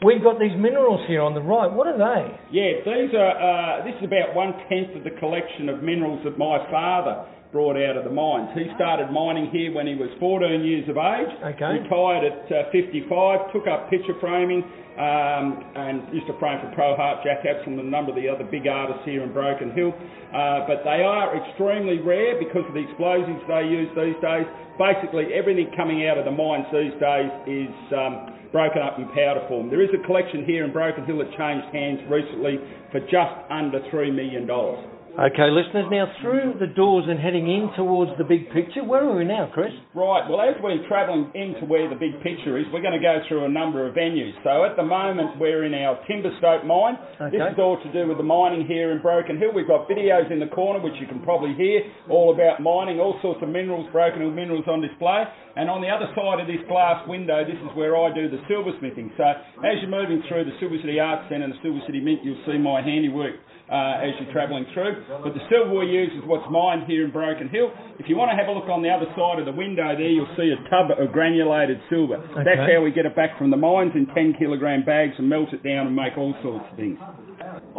[0.07, 1.67] we've got these minerals here on the right.
[1.67, 2.23] What are they?
[2.55, 3.35] Yeah, these are.
[3.35, 7.77] Uh, this is about one tenth of the collection of minerals that my father brought
[7.77, 8.49] out of the mines.
[8.55, 11.83] He started mining here when he was 14 years of age, Okay.
[11.83, 14.63] retired at uh, 55, took up picture framing,
[14.99, 18.29] um, and used to frame for Pro Hart, Jack Absalom, and a number of the
[18.29, 19.91] other big artists here in Broken Hill.
[20.31, 24.47] Uh, but they are extremely rare because of the explosives they use these days.
[24.79, 29.43] Basically, everything coming out of the mines these days is um, broken up in powder
[29.49, 29.71] form.
[29.71, 32.59] There is a collection here in Broken Hill that changed hands recently
[32.93, 34.47] for just under $3 million.
[35.11, 38.87] Okay, listeners, now through the doors and heading in towards the big picture.
[38.87, 39.75] Where are we now, Chris?
[39.91, 43.19] Right, well, as we're travelling into where the big picture is, we're going to go
[43.27, 44.31] through a number of venues.
[44.47, 46.95] So at the moment, we're in our Timberstoke mine.
[47.19, 47.37] Okay.
[47.37, 49.51] This is all to do with the mining here in Broken Hill.
[49.51, 53.19] We've got videos in the corner, which you can probably hear, all about mining, all
[53.21, 55.27] sorts of minerals, Broken Hill minerals on display.
[55.57, 58.39] And on the other side of this glass window, this is where I do the
[58.47, 59.11] silversmithing.
[59.19, 59.27] So
[59.67, 62.41] as you're moving through the Silver City Arts Centre and the Silver City Mint, you'll
[62.47, 63.35] see my handiwork
[63.71, 65.07] uh, as you're travelling through.
[65.23, 67.71] But the silver we use is what's mined here in Broken Hill.
[68.03, 70.11] If you want to have a look on the other side of the window there,
[70.11, 72.19] you'll see a tub of granulated silver.
[72.35, 75.55] That's how we get it back from the mines in 10 kilogram bags and melt
[75.55, 76.99] it down and make all sorts of things.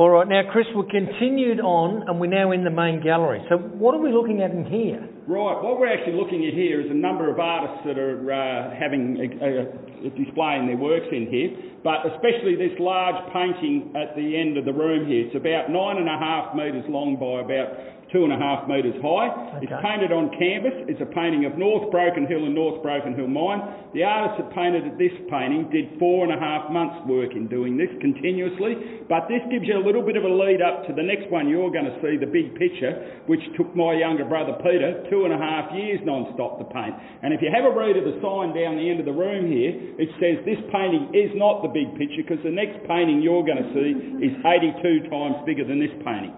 [0.02, 3.38] All right, now, Chris, we're continued on and we're now in the main gallery.
[3.54, 4.98] So, what are we looking at in here?
[5.30, 8.74] Right, what we're actually looking at here is a number of artists that are uh,
[8.74, 11.54] having uh, uh, displaying their works in here,
[11.86, 15.30] but especially this large painting at the end of the room here.
[15.30, 18.95] It's about nine and a half metres long by about two and a half metres
[19.00, 19.60] high.
[19.63, 20.76] It's painted on canvas.
[20.91, 23.63] It's a painting of North Broken Hill and North Broken Hill Mine.
[23.95, 27.80] The artist that painted this painting did four and a half months' work in doing
[27.80, 31.04] this continuously, but this gives you a little bit of a lead up to the
[31.04, 35.08] next one you're going to see, the big picture, which took my younger brother Peter
[35.08, 36.95] two and a half years non-stop to paint.
[37.24, 39.47] And if you have a read of the sign down the end of the room
[39.47, 43.47] here, it says this painting is not the big picture because the next painting you're
[43.47, 46.36] going to see is 82 times bigger than this painting.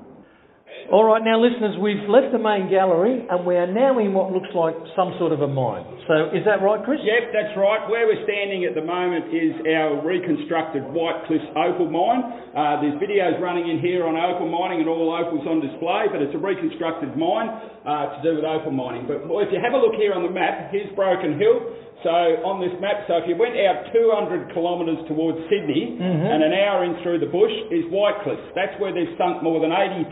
[0.91, 4.35] All right, now, listeners, we've left the main gallery and we are now in what
[4.35, 5.87] looks like some sort of a mine.
[6.05, 6.99] So, is that right, Chris?
[6.99, 7.87] Yep, that's right.
[7.87, 12.51] Where we're standing at the moment is our reconstructed White Cliffs opal mine.
[12.51, 16.19] Uh, there's videos running in here on opal mining and all opals on display, but
[16.19, 17.47] it's a reconstructed mine
[17.87, 19.07] uh, to do with opal mining.
[19.07, 21.92] But if you have a look here on the map, here's Broken Hill.
[22.01, 26.25] So on this map, so if you went out 200 kilometres towards Sydney mm-hmm.
[26.27, 28.43] and an hour in through the bush is White Cliffs.
[28.57, 30.09] That's where they've sunk more than 80,000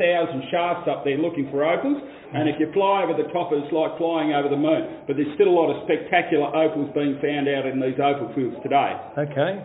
[0.54, 2.00] shafts up there looking for opals.
[2.32, 5.04] And if you fly over the top, it's like flying over the moon.
[5.04, 8.56] But there's still a lot of spectacular opals being found out in these opal fields
[8.64, 8.96] today.
[9.20, 9.60] Okay.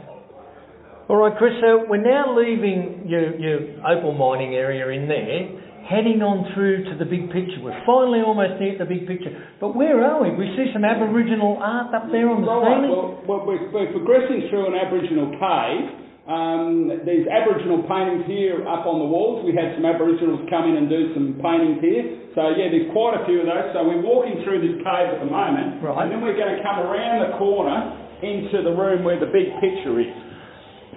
[1.07, 6.18] All right, Chris, so we're now leaving your, your opal mining area in there, heading
[6.20, 7.62] on through to the big picture.
[7.62, 9.31] We're finally almost near the big picture.
[9.62, 10.35] But where are we?
[10.35, 12.90] We see some Aboriginal art up there on the Right, ceiling.
[12.90, 15.85] well, well we're, we're progressing through an Aboriginal cave.
[16.27, 19.46] Um, there's Aboriginal paintings here up on the walls.
[19.46, 22.35] We had some Aboriginals come in and do some paintings here.
[22.35, 23.70] So yeah, there's quite a few of those.
[23.70, 26.03] So we're walking through this cave at the moment, Right.
[26.03, 27.79] and then we're going to come around the corner
[28.27, 30.11] into the room where the big picture is.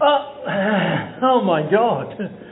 [0.01, 0.41] Oh,
[1.29, 2.17] oh my God.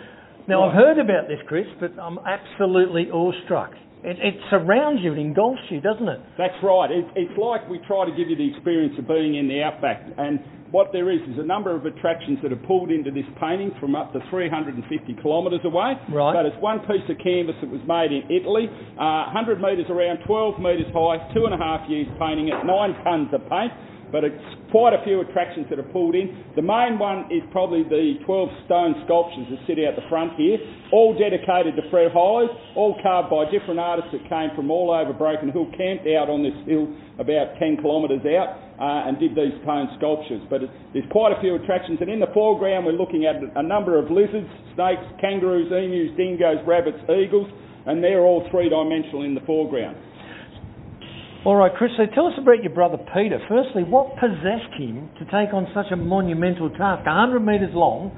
[0.48, 3.72] Now, I've heard about this, Chris, but I'm absolutely awestruck.
[4.00, 6.22] It, it surrounds you, it engulfs you, doesn't it?
[6.38, 6.88] That's right.
[6.88, 10.08] It, it's like we try to give you the experience of being in the outback.
[10.18, 10.40] And
[10.72, 13.96] what there is is a number of attractions that are pulled into this painting from
[13.96, 14.80] up to 350
[15.20, 16.00] kilometres away.
[16.08, 16.32] Right.
[16.32, 20.24] But it's one piece of canvas that was made in Italy, uh, 100 metres around,
[20.24, 23.76] 12 metres high, two and a half years painting it, nine tonnes of paint.
[24.12, 26.32] But it's quite a few attractions that are pulled in.
[26.56, 30.58] The main one is probably the 12 stone sculptures that sit out the front here,
[30.92, 35.12] all dedicated to Fred Hollows, all carved by different artists that came from all over
[35.12, 36.88] Broken Hill, camped out on this hill
[37.20, 40.42] about 10 kilometres out uh, and did these stone sculptures.
[40.50, 43.64] But it, there's quite a few attractions, and in the foreground we're looking at a
[43.64, 47.50] number of lizards, snakes, kangaroos, emus, dingoes, rabbits, eagles,
[47.86, 49.96] and they're all three-dimensional in the foreground.
[51.48, 53.40] All right, Chris, so tell us about your brother Peter.
[53.48, 57.08] Firstly, what possessed him to take on such a monumental task?
[57.08, 58.12] 100 metres long,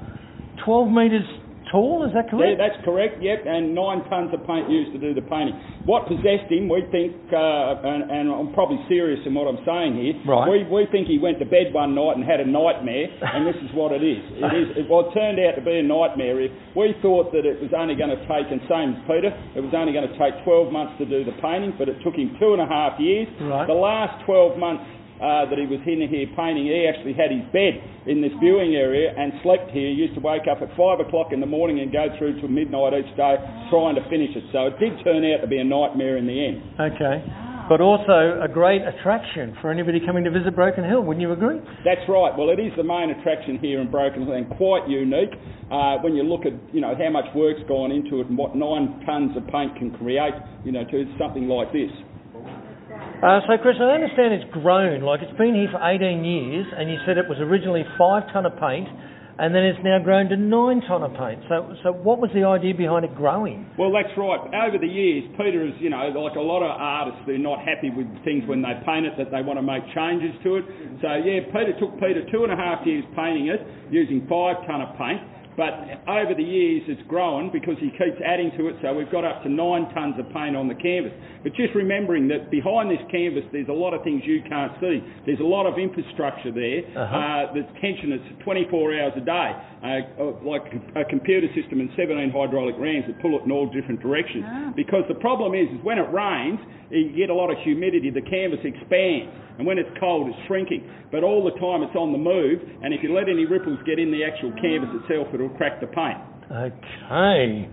[0.64, 1.22] 12 metres
[1.70, 5.14] tall, is that Yeah, that's correct, yep, and nine tonnes of paint used to do
[5.14, 5.54] the painting.
[5.86, 9.94] What possessed him, we think, uh, and, and I'm probably serious in what I'm saying
[9.96, 10.50] here, Right.
[10.50, 13.56] we, we think he went to bed one night and had a nightmare, and this
[13.62, 14.20] is what it is.
[14.50, 16.40] It is it, well, it turned out to be a nightmare.
[16.40, 19.62] If we thought that it was only going to take, and same as Peter, it
[19.62, 22.34] was only going to take 12 months to do the painting, but it took him
[22.40, 23.28] two and a half years.
[23.40, 23.66] Right.
[23.66, 24.82] The last 12 months
[25.20, 27.76] uh, that he was in here painting, he actually had his bed
[28.08, 29.92] in this viewing area and slept here.
[29.92, 32.48] He used to wake up at five o'clock in the morning and go through to
[32.48, 33.36] midnight each day
[33.68, 34.44] trying to finish it.
[34.50, 36.56] So it did turn out to be a nightmare in the end.
[36.80, 37.20] Okay.
[37.70, 41.02] but also a great attraction for anybody coming to visit Broken Hill.
[41.06, 41.62] Wouldn't you agree?
[41.84, 42.34] That's right.
[42.34, 45.30] Well, it is the main attraction here in Broken Hill and quite unique
[45.70, 48.56] uh, when you look at you know how much work's gone into it and what
[48.56, 50.34] nine tons of paint can create.
[50.64, 51.92] You know, to something like this.
[53.20, 55.04] Uh, so, Chris, I understand it's grown.
[55.04, 58.48] Like it's been here for 18 years, and you said it was originally five ton
[58.48, 58.88] of paint,
[59.36, 61.44] and then it's now grown to nine ton of paint.
[61.44, 63.68] So, so what was the idea behind it growing?
[63.76, 64.40] Well, that's right.
[64.64, 67.92] Over the years, Peter is, you know, like a lot of artists, they're not happy
[67.92, 70.64] with things when they paint it, that they want to make changes to it.
[71.04, 73.60] So, yeah, Peter took Peter two and a half years painting it
[73.92, 75.20] using five ton of paint.
[75.60, 79.28] But over the years, it's grown because he keeps adding to it, so we've got
[79.28, 81.12] up to nine tonnes of paint on the canvas.
[81.44, 85.04] But just remembering that behind this canvas, there's a lot of things you can't see.
[85.28, 86.88] There's a lot of infrastructure there.
[86.96, 87.04] Uh-huh.
[87.12, 92.30] Uh, the tension is 24 hours a day, uh, like a computer system and 17
[92.30, 94.44] hydraulic rams that pull it in all different directions.
[94.44, 94.72] Ah.
[94.76, 96.60] Because the problem is, is when it rains,
[96.90, 100.84] you get a lot of humidity, the canvas expands, and when it's cold, it's shrinking.
[101.10, 103.98] But all the time, it's on the move, and if you let any ripples get
[103.98, 106.20] in the actual canvas itself, it'll crack the paint.
[106.50, 107.70] Okay.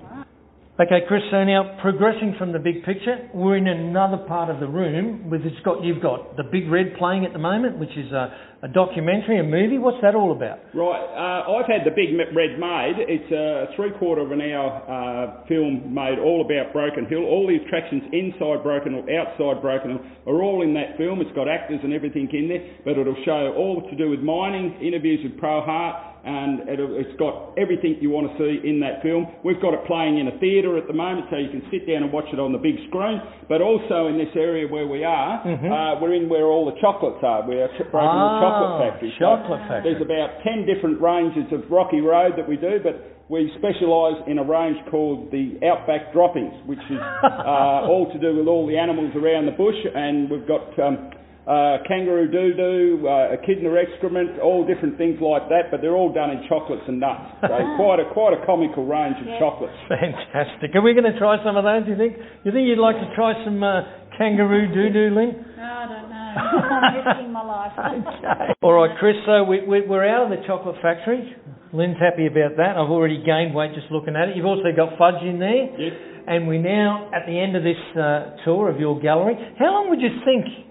[0.79, 1.23] Okay, Chris.
[1.31, 5.41] So now, progressing from the big picture, we're in another part of the room with
[5.41, 8.29] it's got you've got the Big Red playing at the moment, which is a,
[8.61, 9.81] a documentary, a movie.
[9.81, 10.61] What's that all about?
[10.77, 12.93] Right, uh, I've had the Big Red made.
[13.09, 17.25] It's a three quarter of an hour uh, film made all about Broken Hill.
[17.25, 21.25] All the attractions inside Broken Hill, outside Broken Hill are all in that film.
[21.25, 24.77] It's got actors and everything in there, but it'll show all to do with mining,
[24.77, 28.99] interviews with Pro Hart, and it'll, it's got everything you want to see in that
[29.01, 29.25] film.
[29.47, 32.03] We've got it playing in a theatre at the moment, so you can sit down
[32.03, 33.23] and watch it on the big screen.
[33.47, 35.71] But also in this area where we are, Mhm.
[35.71, 37.47] uh, we're in where all the chocolates are.
[37.47, 39.11] We're a Broken Hill Ah, Chocolate Factory.
[39.15, 39.83] So chocolate factory.
[39.87, 42.99] There's about 10 different ranges of Rocky Road that we do, but
[43.29, 48.35] we specialise in a range called the Outback Droppings, which is uh, all to do
[48.35, 51.11] with all the animals around the bush, and we've got um,
[51.47, 56.29] uh, kangaroo doo-doo, uh, echidna excrement, all different things like that, but they're all done
[56.29, 57.39] in chocolates and nuts.
[57.41, 59.39] So quite a quite a comical range of Yeah.
[59.39, 59.79] chocolates.
[59.87, 60.75] Fantastic.
[60.75, 61.85] Are we going to try some of those?
[61.87, 62.17] Do you think?
[62.43, 63.87] You think you'd like to try some uh,
[64.19, 65.31] kangaroo doo doo, Lynn?
[65.55, 66.33] No, I don't know.
[66.35, 67.71] I'm risking my life.
[67.79, 68.51] okay.
[68.61, 69.15] All right, Chris.
[69.25, 71.31] So we, we, we're out of the chocolate factory.
[71.73, 72.75] Lynn's happy about that.
[72.75, 74.35] I've already gained weight just looking at it.
[74.35, 75.71] You've also got fudge in there.
[75.79, 75.93] Yes.
[76.27, 79.35] And we're now at the end of this uh, tour of your gallery.
[79.59, 80.66] How long would you think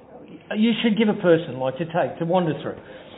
[0.55, 2.77] you should give a person like to take to wander through?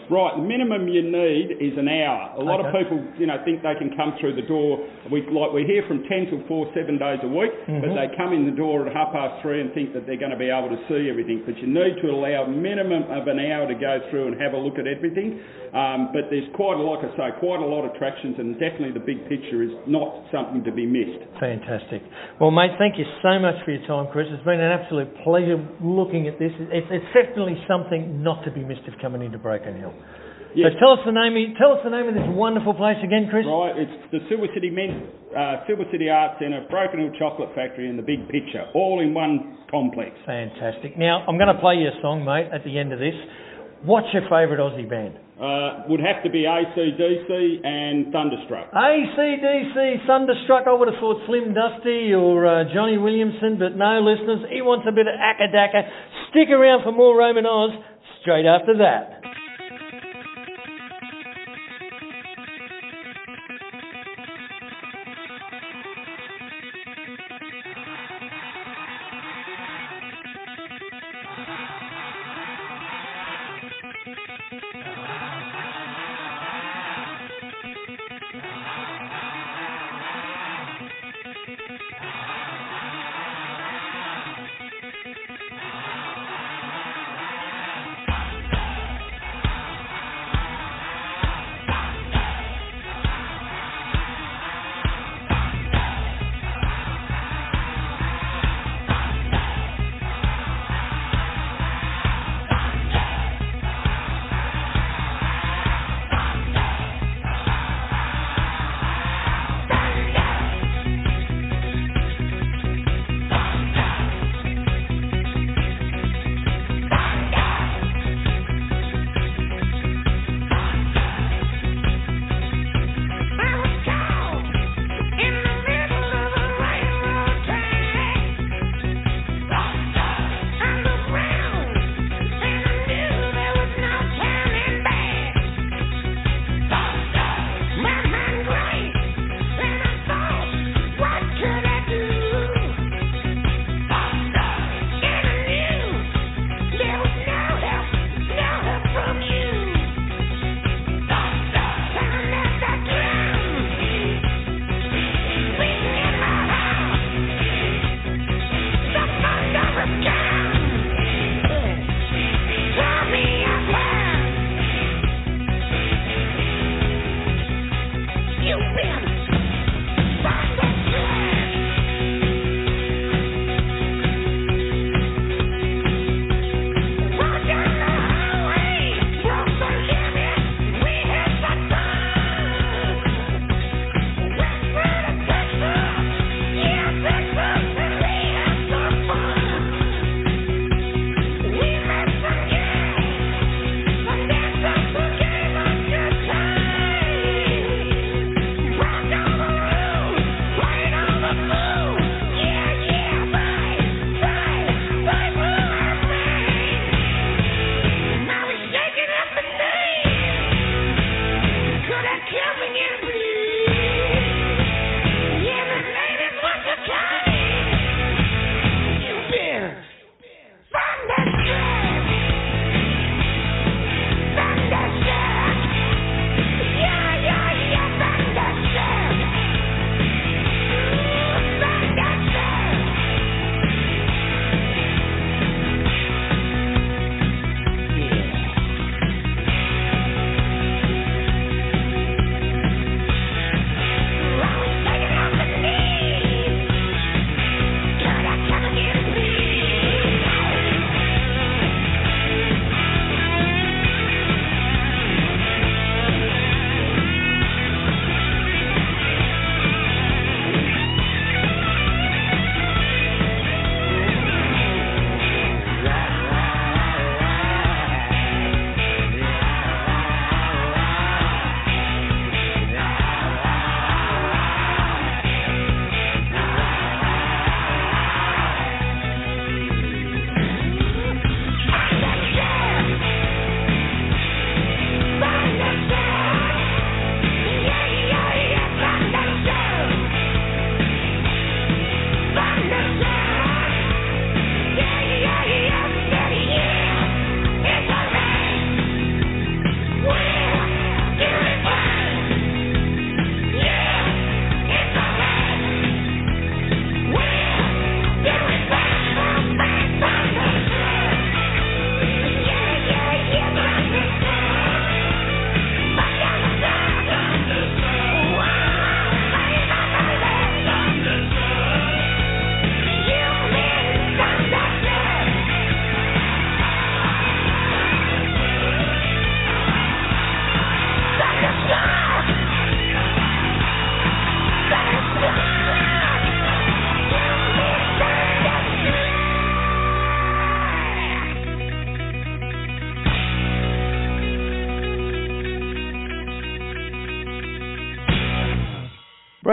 [0.09, 2.33] Right, the minimum you need is an hour.
[2.41, 4.81] A lot of people, you know, think they can come through the door.
[5.13, 7.95] We like we're here from ten till four, seven days a week, but Mhm.
[7.95, 10.41] they come in the door at half past three and think that they're going to
[10.41, 11.43] be able to see everything.
[11.45, 14.59] But you need to allow minimum of an hour to go through and have a
[14.59, 15.41] look at everything.
[15.75, 18.93] Um, but there's quite a, like I say, quite a lot of attractions, and definitely
[18.97, 21.21] the big picture is not something to be missed.
[21.41, 22.03] Fantastic.
[22.41, 24.27] Well, mate, thank you so much for your time, Chris.
[24.33, 26.53] It's been an absolute pleasure looking at this.
[26.73, 29.93] It's, it's definitely something not to be missed if coming into Broken Hill.
[30.57, 30.73] Yes.
[30.73, 31.37] So tell us the name.
[31.37, 33.45] Of, tell us the name of this wonderful place again, Chris.
[33.45, 35.05] Right, it's the Silver City Men,
[35.37, 39.13] uh, Silver City Arts Centre, Broken Hill Chocolate Factory, and the Big Picture, all in
[39.13, 40.17] one complex.
[40.25, 40.97] Fantastic.
[40.97, 43.15] Now I'm going to play you a song, mate, at the end of this.
[43.85, 45.15] What's your favourite Aussie band?
[45.39, 48.73] Uh, would have to be ACDC and Thunderstruck.
[48.75, 50.67] ACDC, Thunderstruck.
[50.67, 54.51] I would have thought Slim Dusty or uh, Johnny Williamson, but no, listeners.
[54.51, 55.87] He wants a bit of Acca Dacca.
[56.31, 57.71] Stick around for more Roamin Oz
[58.21, 59.18] straight after that.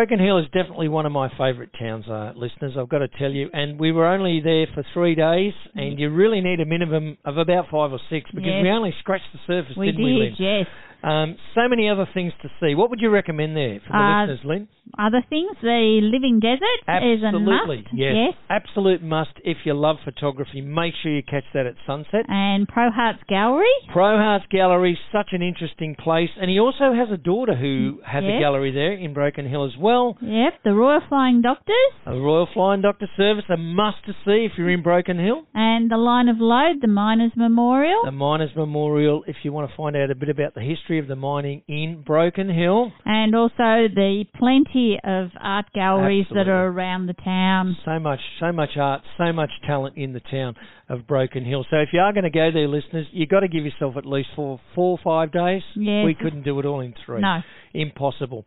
[0.08, 2.74] Broken Hill is definitely one of my favourite towns, uh, listeners.
[2.78, 6.12] I've got to tell you, and we were only there for three days, and you
[6.12, 8.62] really need a minimum of about five or six because Yes.
[8.62, 10.36] we only scratched the surface, We didn't did, we, Lynn?
[10.38, 10.68] yes.
[11.06, 12.74] Um, so many other things to see.
[12.74, 14.68] What would you recommend there for the Uh, listeners, Lynn?
[15.00, 17.94] Other things, the Living Desert is a Absolutely, must.
[17.94, 18.34] yes.
[18.50, 20.62] Absolute must if you love photography.
[20.62, 22.26] Make sure you catch that at sunset.
[22.30, 23.66] And Pro Hart's Gallery.
[23.92, 28.24] Pro Hart's Gallery, such an interesting place, and he also has a daughter who has
[28.24, 30.18] a gallery there in Broken Hill as well.
[30.22, 31.92] Yep, the Royal Flying Doctors.
[32.06, 35.44] A Royal Flying Doctor Service, a must to see if you're in Broken Hill.
[35.54, 38.02] And the Line of Lode, the Miners Memorial.
[38.06, 41.08] The Miners Memorial, if you want to find out a bit about the history of
[41.08, 42.92] the mining in Broken Hill.
[43.06, 47.78] and also the plenty of art galleries that are around the town.
[47.86, 50.56] So much, so much art, so much talent in the town
[50.90, 51.66] of Broken Hill.
[51.70, 54.06] So if you are going to go there, listeners, you've got to give yourself at
[54.06, 55.62] least four, four or five days.
[55.76, 56.06] Yes.
[56.06, 57.22] We couldn't do it all in three.
[57.22, 57.40] No.
[57.74, 58.46] Impossible.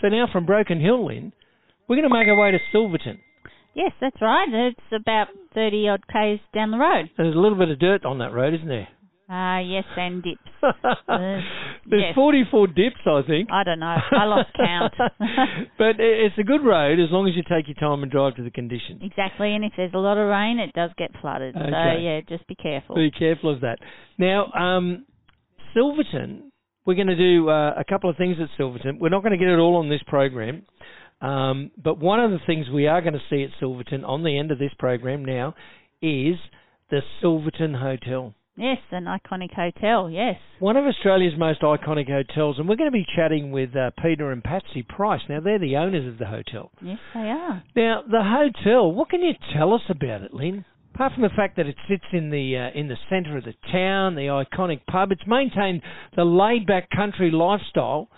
[0.00, 1.32] So now from Broken Hill, Lynn,
[1.88, 3.18] we're going to make our way to Silverton.
[3.74, 4.48] Yes, that's right.
[4.50, 7.10] It's about 30 odd k's down the road.
[7.16, 8.88] There's a little bit of dirt on that road, isn't there?
[9.32, 10.40] Ah, yes, and dips.
[11.06, 11.44] There's
[11.86, 12.14] yes.
[12.16, 13.48] 44 dips, I think.
[13.52, 13.96] I don't know.
[14.10, 14.92] I lost count.
[15.78, 18.42] but it's a good road as long as you take your time and drive to
[18.42, 19.00] the conditions.
[19.02, 21.54] exactly, and if there's a lot of rain, it does get flooded.
[21.54, 22.96] So, yeah, just be careful.
[22.96, 23.78] Be careful of that.
[24.18, 25.06] Now, um,
[25.74, 26.50] Silverton,
[26.84, 28.98] we're going to do uh, a couple of things at Silverton.
[28.98, 30.66] We're not going to get it all on this program,
[31.20, 34.36] um, but one of the things we are going to see at Silverton on the
[34.36, 35.54] end of this program now
[36.02, 36.34] is
[36.90, 38.34] the Silverton Hotel.
[38.60, 40.36] Yes, an iconic hotel, yes.
[40.58, 44.32] One of Australia's most iconic hotels, and we're going to be chatting with uh, Peter
[44.32, 45.22] and Patsy Price.
[45.30, 46.70] Now, they're the owners of the hotel.
[46.82, 47.62] Yes, they are.
[47.74, 50.66] Now, the hotel, what can you tell us about it, Lynn?
[50.94, 53.54] Apart from the fact that it sits in the uh, in the centre of the
[53.72, 55.80] town, the iconic pub, it's maintained
[56.14, 58.10] the laid-back country lifestyle,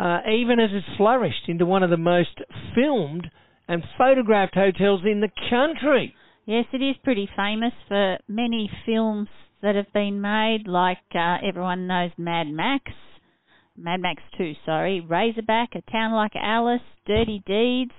[0.00, 2.40] uh, even as it's flourished into one of the most
[2.74, 3.26] filmed
[3.68, 6.14] and photographed hotels in the country.
[6.46, 9.28] Yes, it is pretty famous for many films
[9.64, 12.84] that have been made, like uh, everyone knows Mad Max,
[13.76, 17.90] Mad Max 2, sorry, Razorback, A Town Like Alice, Dirty Deeds.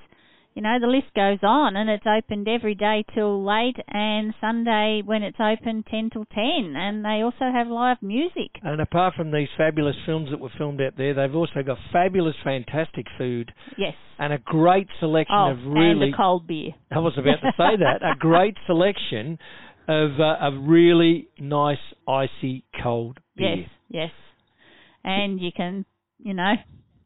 [0.54, 5.02] You know, the list goes on, and it's opened every day till late, and Sunday
[5.04, 6.76] when it's open 10 till 10.
[6.78, 8.52] And they also have live music.
[8.64, 12.36] And apart from these fabulous films that were filmed out there, they've also got fabulous,
[12.42, 13.96] fantastic food Yes.
[14.18, 16.06] and a great selection Oh, of really.
[16.06, 16.72] and a cold beer.
[16.90, 18.00] I was about to say that.
[18.02, 19.38] A great selection
[19.88, 21.78] of uh, of really nice
[22.08, 23.58] icy cold beer.
[23.58, 24.12] Yes, yes.
[25.04, 25.86] And you can,
[26.18, 26.54] you know,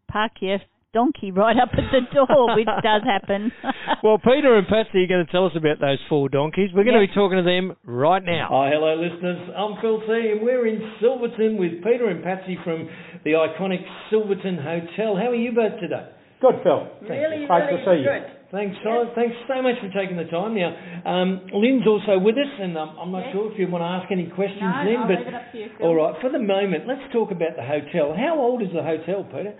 [0.10, 0.60] park your
[0.94, 3.52] donkey right up at the door, which does happen.
[4.02, 6.70] Well, Peter and Patsy are going to tell us about those four donkeys.
[6.74, 8.48] We're going to be talking to them right now.
[8.48, 9.50] Hi, hello, listeners.
[9.52, 12.88] I'm Phil T, and we're in Silverton with Peter and Patsy from
[13.26, 15.20] the iconic Silverton Hotel.
[15.20, 16.08] How are you both today?
[16.40, 16.88] Good, Phil.
[17.02, 18.39] Really, Great really to see you.
[18.52, 18.58] Good.
[18.58, 19.08] Thanks, guys.
[19.16, 20.56] Thanks so much for taking the time.
[20.56, 20.74] Now,
[21.06, 23.34] um, Lynn's also with us, and um, I'm not Yes.
[23.34, 24.98] sure if you want to ask any questions, No, Lynn.
[24.98, 25.88] I'll but leave it up to you, Phil.
[25.88, 28.14] all right, for the moment, let's talk about the hotel.
[28.18, 29.54] How old is the hotel, Peter?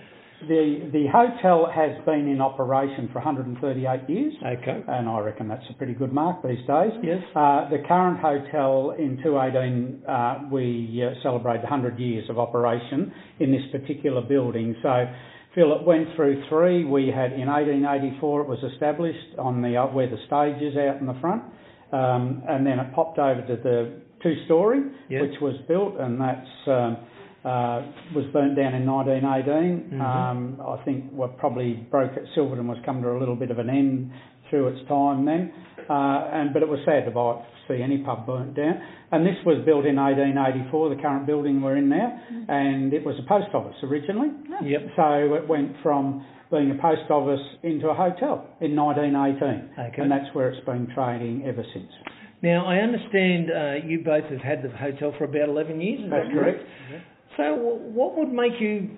[0.48, 4.82] The the hotel has been in operation for 138 years, Okay.
[4.88, 6.94] and I reckon that's a pretty good mark these days.
[7.04, 7.20] Yes.
[7.36, 13.12] Uh, the current hotel in 2018, uh, we uh, celebrate 100 years of operation
[13.42, 14.78] in this particular building.
[14.82, 15.08] So,
[15.56, 16.86] Phil, it went through three.
[16.86, 20.98] We had in 1884 it was established on the uh, where the stage is out
[21.02, 21.44] in the front,
[21.92, 25.22] um, and then it popped over to the two-story, Yes.
[25.24, 26.68] which was built, and that's.
[26.68, 26.98] Um,
[27.46, 27.82] uh,
[28.14, 29.92] was burnt down in 1918.
[29.94, 30.02] Mhm.
[30.02, 33.60] Um, I think what probably broke at Silverton was come to a little bit of
[33.60, 34.12] an end
[34.50, 35.50] through its time then,
[35.90, 37.38] uh, and but it was sad to buy,
[37.70, 38.82] see any pub burnt down.
[39.12, 43.16] And this was built in 1884, the current building we're in now, and it was
[43.24, 44.30] a post office originally.
[44.64, 44.82] Yep.
[44.98, 50.02] So it went from being a post office into a hotel in 1918, Okay.
[50.02, 51.92] and that's where it's been trading ever since.
[52.42, 56.10] Now, I understand uh, you both have had the hotel for about 11 years, is
[56.10, 56.60] That's that correct?
[57.38, 57.56] So,
[57.94, 58.90] what would make you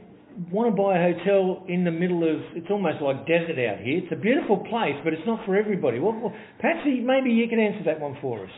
[0.51, 3.99] want to buy a hotel in the middle of, it's almost like desert out here.
[4.03, 5.99] It's a beautiful place, but it's not for everybody.
[5.99, 8.51] What, what, Patsy, maybe you can answer that one for us.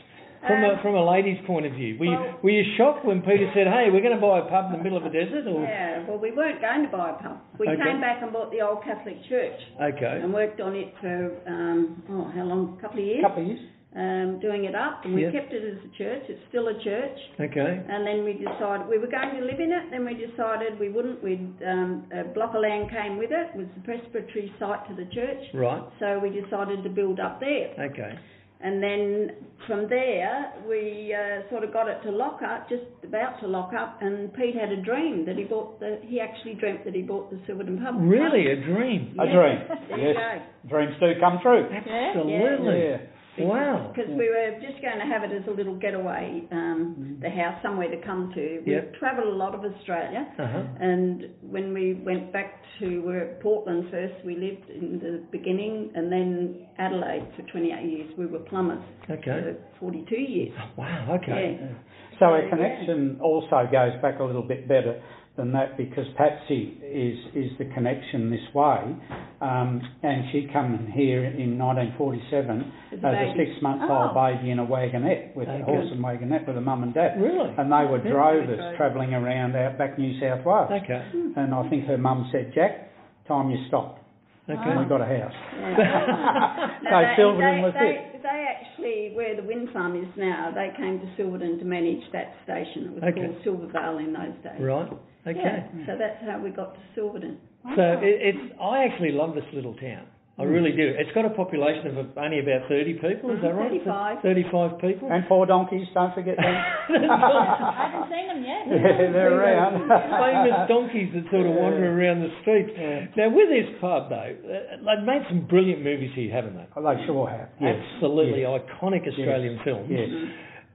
[0.45, 3.21] From, a, Um, from a lady's point of view, were, you, were you shocked when
[3.21, 5.47] Peter said, "Hey, we're going to buy a pub in the middle of a desert"?
[5.47, 7.39] Or Yeah, well, we weren't going to buy a pub.
[7.57, 7.79] We Okay.
[7.81, 12.03] came back and bought the old Catholic church okay, and worked on it for, um,
[12.11, 12.75] oh, how long?
[12.77, 13.23] A couple of years.
[13.23, 13.61] couple of years.
[13.95, 15.29] Um, doing it up, and we Yeah.
[15.31, 16.23] kept it as a church.
[16.27, 17.19] It's still a church.
[17.39, 19.91] okay, And then we decided we were going to live in it.
[19.91, 21.21] Then we decided we wouldn't.
[21.23, 23.49] We'd um, a block of land came with it.
[23.53, 25.43] It was the presbytery site to the church.
[25.53, 27.69] right, So we decided to build up there.
[27.77, 28.17] okay,
[28.61, 29.31] And then
[29.67, 33.73] from there, we uh, sort of got it to lock up, just about to lock
[33.77, 37.03] up, and Pete had a dream that he bought the, he actually dreamt that he
[37.03, 37.93] bought the Silverton pub.
[37.99, 39.13] Really, a dream.
[39.19, 39.59] A dream.
[39.89, 40.41] There you yes.
[40.67, 41.69] Dreams do come true.
[41.69, 42.79] Absolutely.
[42.89, 42.97] Yeah.
[43.39, 43.91] Wow.
[43.95, 47.57] Because we were just going to have it as a little getaway, um, the house
[47.63, 48.61] somewhere to come to.
[48.65, 48.95] We Yep.
[48.95, 50.63] travelled a lot of Australia, Uh-huh.
[50.79, 55.23] and when we went back to we were at Portland first, we lived in the
[55.31, 58.11] beginning, and then Adelaide for 28 years.
[58.17, 59.41] We were plumbers Okay.
[59.41, 60.53] for 42 years.
[60.75, 61.15] Wow.
[61.15, 61.57] Okay.
[61.59, 61.67] Yeah.
[62.13, 62.49] So So, our yeah.
[62.49, 65.01] connection also goes back a little bit better
[65.35, 68.95] than that because Patsy is is the connection this way,
[69.41, 74.13] um, and she come in here in 1947 As as a a six-month-old Oh.
[74.13, 75.63] baby in a wagonette with a Okay.
[75.63, 77.49] horse and wagonette with a mum and dad, Really?
[77.57, 78.11] and they were Yeah.
[78.11, 78.77] drovers Okay.
[78.77, 80.69] travelling around outback New South Wales.
[80.69, 81.01] Okay.
[81.35, 82.89] And I think her mum said, "Jack,
[83.27, 84.01] time you stopped."
[84.47, 84.89] And we Okay.
[84.89, 85.33] got a house.
[85.63, 86.77] Yeah.
[86.83, 88.21] so they, Silverton they, was they, it.
[88.21, 92.35] They actually, where the wind farm is now, they came to Silverton to manage that
[92.43, 92.85] station.
[92.85, 93.21] It was Okay.
[93.25, 94.61] called Silvervale in those days.
[94.61, 94.91] Right.
[95.27, 95.39] Okay.
[95.39, 97.37] Yeah, so that's how we got to Silverton.
[97.75, 98.53] So it, it's.
[98.61, 100.07] I actually love this little town.
[100.33, 100.81] I really do.
[100.97, 103.69] It's got a population of only about 30 people, is that right?
[103.69, 104.17] 35.
[104.25, 105.05] 35 people.
[105.13, 106.49] And four donkeys, don't forget them.
[106.89, 108.65] I haven't seen them yet.
[108.65, 109.85] yeah, they're around.
[109.85, 112.73] famous donkeys that sort of wander around the streets.
[113.13, 116.65] Now, with this pub, though, uh, they've made some brilliant movies here, haven't they?
[116.75, 117.53] Oh, they sure have.
[117.61, 117.77] Yes.
[118.01, 118.57] Absolutely Yes.
[118.57, 119.85] iconic Australian films.
[119.85, 120.09] Yes.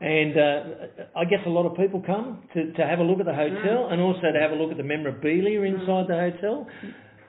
[0.01, 0.61] And uh,
[1.17, 3.89] I guess a lot of people come to, to have a look at the hotel
[3.91, 6.69] and also to have a look at the memorabilia inside the hotel,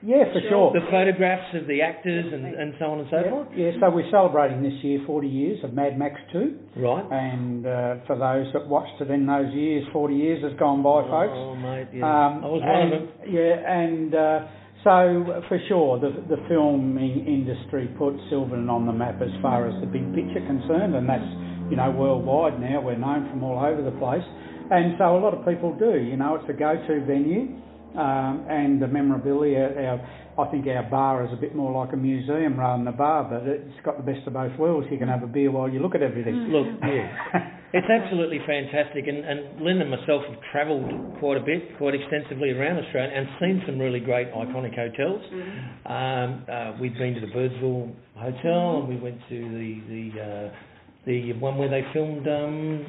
[0.02, 0.72] Yeah, for sure.
[0.72, 3.48] the photographs of the actors and, and so on and so yeah, forth.
[3.56, 6.58] yeah, so we're celebrating this year 40 years of Mad Max 2.
[6.78, 7.04] Right.
[7.10, 11.02] And uh, for those that watched it in those years, 40 years has gone by,
[11.10, 11.34] folks.
[11.34, 12.06] Oh, mate, yeah.
[12.06, 13.34] Um, I was one and, of them.
[13.34, 14.38] Yeah, and uh,
[14.86, 19.74] so for sure, the the filming industry put Silverton on the map as far as
[19.82, 21.28] the big picture concerned, and that's
[21.70, 22.80] you know worldwide now.
[22.80, 24.26] We're known from all over the place,
[24.70, 25.98] and so a lot of people do.
[25.98, 27.56] You know, it's a go-to venue,
[27.96, 29.70] um, and the memorabilia.
[29.78, 29.98] Our,
[30.38, 33.24] I think our bar is a bit more like a museum rather than a bar,
[33.24, 34.86] but it's got the best of both worlds.
[34.90, 36.48] You can have a beer while you look at everything.
[36.48, 37.60] Look, yeah.
[37.72, 40.90] It's absolutely fantastic, and, and Lynn and myself have travelled
[41.20, 45.22] quite a bit, quite extensively around Australia, and seen some really great iconic hotels.
[45.86, 50.50] Um, uh, we've been to the Birdsville Hotel, and we went to the the uh,
[51.06, 52.86] the one where they filmed um,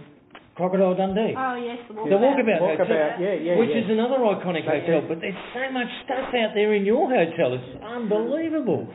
[0.55, 1.33] Crocodile Dundee.
[1.37, 2.59] Oh yes, the The walkabout.
[2.61, 3.81] Walkabout Hotel, yeah, yeah, which yeah.
[3.83, 5.09] is another iconic That's hotel, it.
[5.09, 7.53] but there's so much stuff out there in your hotel.
[7.55, 8.87] It's unbelievable.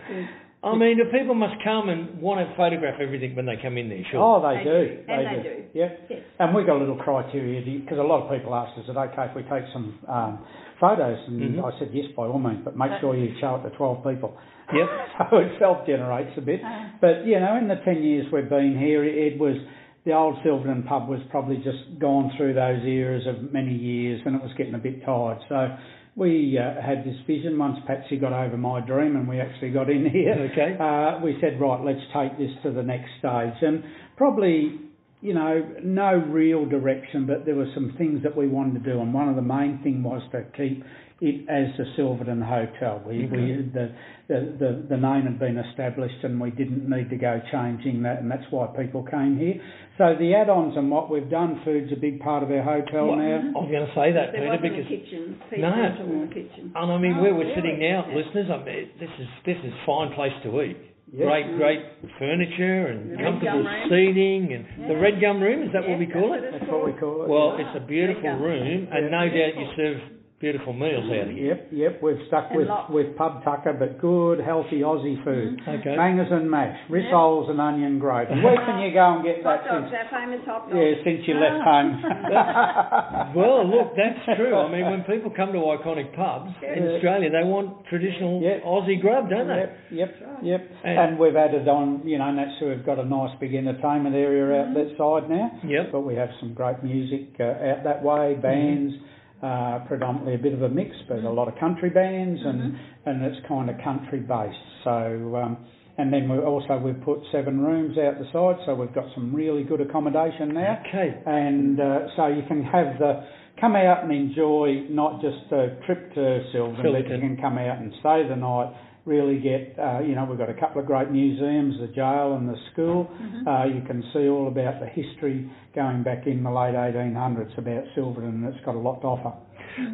[0.65, 3.89] I mean, the people must come and want to photograph everything when they come in
[3.89, 4.19] there, sure.
[4.19, 4.79] Oh, they, They do.
[5.07, 5.13] do.
[5.13, 5.55] And they do.
[5.75, 5.89] Yeah.
[6.11, 6.21] Yes.
[6.41, 8.97] And we got a little criteria because a lot of people asked us, is it
[8.99, 10.45] okay if we take some um,
[10.81, 11.19] photos?
[11.29, 11.63] And Mhm.
[11.63, 14.35] I said, yes, by all means, but make sure you show it to 12 people.
[14.73, 14.89] Yep.
[15.31, 16.61] so it self-generates a bit.
[17.01, 19.57] But, you know, in the 10 years we've been here, it was,
[20.05, 24.37] the old Silverton pub was probably just gone through those eras of many years and
[24.37, 25.39] it was getting a bit tired.
[25.49, 25.77] So
[26.17, 29.91] we uh, had this vision once Patsy got over my dream and we actually got
[29.91, 30.35] in here.
[30.53, 30.77] Okay.
[30.81, 33.55] Uh, we said, right, let's take this to the next stage.
[33.61, 33.85] And
[34.17, 34.81] probably,
[35.21, 39.01] you know, no real direction, but there were some things that we wanted to do.
[39.01, 40.83] And one of the main thing was to keep
[41.21, 43.01] it as the Silverton Hotel.
[43.07, 43.89] We, we the,
[44.29, 48.21] the, the, the name had been established and we didn't need to go changing that
[48.21, 49.57] and that's why people came here.
[49.97, 53.17] So the add-ons and what we've done, food's a big part of our hotel Well,
[53.17, 53.41] now.
[53.57, 55.23] I was going to say that, There Peter, wasn't because a kitchen.
[55.49, 55.73] Pete No.
[55.73, 56.65] went to a kitchen.
[56.77, 57.55] and I mean Oh, where we're really?
[57.57, 58.17] sitting now, Yeah.
[58.21, 60.77] listeners, I mean this is this is fine place to eat.
[61.17, 61.31] Yeah.
[61.33, 61.81] Great, great
[62.19, 65.63] furniture and The red comfortable seating and the red gum room.
[65.63, 66.53] Is that what we call that's it?
[66.61, 67.29] That's what we call it.
[67.31, 68.43] Well, it's a beautiful gum.
[68.43, 69.99] room, and no doubt you serve
[70.39, 71.57] beautiful meals out here.
[71.57, 72.03] Yep, yep.
[72.03, 72.93] We've stuck And with lots.
[72.93, 75.25] with pub tucker, but good, healthy Aussie mm-hmm.
[75.25, 75.61] food.
[75.65, 75.97] Okay.
[75.97, 78.37] Mangers and mash, rissoles and onion gravy.
[78.45, 79.97] Where can you go and get Hot that dogs, since?
[79.97, 80.77] our famous hot dogs.
[80.77, 81.91] Yeah, since you left home.
[83.37, 84.57] Well, look, that's true.
[84.57, 88.61] I mean, when people come to iconic pubs in Australia, they want traditional Yeah.
[88.65, 89.67] Aussie grub, don't they?
[89.97, 90.71] Yep, yep, yep.
[90.85, 94.15] And- And we've added on, you know, and that's we've got a nice big entertainment
[94.15, 94.75] area out mm-hmm.
[94.75, 95.51] that side now.
[95.65, 95.93] Yep.
[95.93, 99.16] But we have some great music uh, out that way, bands, mm-hmm.
[99.43, 102.77] Uh, predominantly a bit of a mix, but a lot of country bands, and
[103.07, 104.57] and it's kind of country based.
[104.85, 105.37] So.
[105.37, 105.67] Um,
[105.99, 109.35] and then we also we've put seven rooms out the side, so we've got some
[109.35, 110.83] really good accommodation now.
[110.87, 111.23] Okay.
[111.25, 113.25] and uh, so you can have the
[113.61, 117.79] come out and enjoy not just a trip to Silverton, but you can come out
[117.79, 118.75] and stay the night.
[119.07, 122.49] Really get, uh, you know, we've got a couple of great museums, the jail and
[122.49, 123.09] the school.
[123.47, 127.85] Uh, you can see all about the history going back in the late 1800s about
[127.95, 129.33] Silverton, and it's got a lot to offer.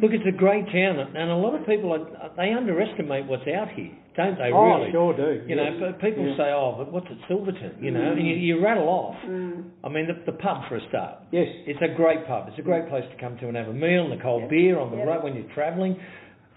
[0.01, 2.01] Look, it's a great town, and a lot of people are,
[2.37, 4.49] they underestimate what's out here, don't they?
[4.51, 4.91] Oh, really?
[4.91, 5.43] sure do.
[5.45, 5.75] You yes.
[5.77, 6.37] know, but people Yeah.
[6.37, 9.17] say, "Oh, but what's at Silverton?" You know, and you, you rattle off.
[9.27, 9.65] Mm.
[9.83, 11.17] I mean, the, the pub for a start.
[11.31, 11.47] Yes.
[11.67, 12.47] It's a great pub.
[12.47, 14.79] It's a great place to come to and have a meal and a cold beer
[14.79, 15.07] on the Yep.
[15.07, 15.99] road when you're travelling.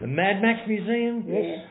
[0.01, 1.25] The Mad Max Museum.
[1.27, 1.67] Yes.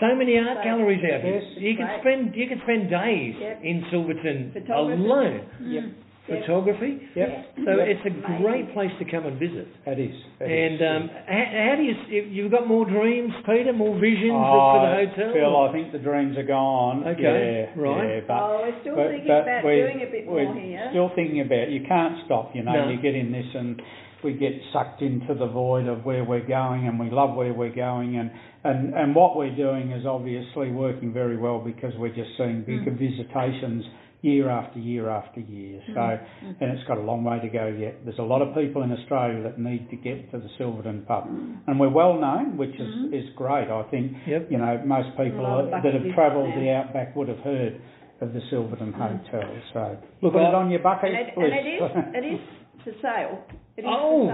[0.00, 0.64] So many art Right.
[0.64, 1.42] galleries out here.
[1.56, 2.00] You could Right.
[2.00, 3.60] spend you could spend days Yep.
[3.62, 5.40] in Silverton alone.
[5.60, 5.84] Yep.
[6.26, 6.40] Yep.
[6.40, 6.98] Photography.
[7.14, 7.46] Yep.
[7.66, 7.88] So Yep.
[7.88, 8.42] it's a Amazing.
[8.42, 9.68] great place to come and visit.
[9.84, 10.14] That is.
[10.38, 11.22] that And is, um, yes.
[11.28, 11.94] how, how do you?
[12.32, 13.72] You've got more dreams, Peter?
[13.74, 15.32] More visions Oh, for the hotel?
[15.34, 17.04] Phil, I think the dreams are gone.
[17.06, 18.08] Okay, Yeah, right.
[18.08, 20.54] Yeah, but, oh, we're still but, thinking but about we- doing a bit we're more
[20.54, 20.86] here.
[20.90, 21.68] Still thinking about.
[21.68, 22.56] You can't stop.
[22.56, 22.88] You know, No.
[22.88, 23.80] you get in this and
[24.24, 27.74] we get sucked into the void of where we're going, and we love where we're
[27.74, 28.30] going, and
[28.64, 32.90] and and what we're doing is obviously working very well because we're just seeing bigger
[32.90, 32.98] Mm.
[32.98, 33.84] visitations
[34.22, 35.78] year after year after year.
[35.88, 36.54] So, Mm.
[36.60, 38.02] and it's got a long way to go yet.
[38.06, 41.28] There's a lot of people in Australia that need to get to the Silverton pub,
[41.66, 43.12] and we're well known, which is Mm.
[43.12, 43.68] is great.
[43.68, 44.50] I think Yep.
[44.50, 47.74] you know most people Well, that have travelled the outback would have heard
[48.22, 49.44] of the Silverton Hotel.
[49.74, 51.52] So Look, put I- it on your bucket And it, list.
[51.52, 52.40] and it is, it is
[52.82, 53.38] for sale.
[53.76, 54.30] It is Oh,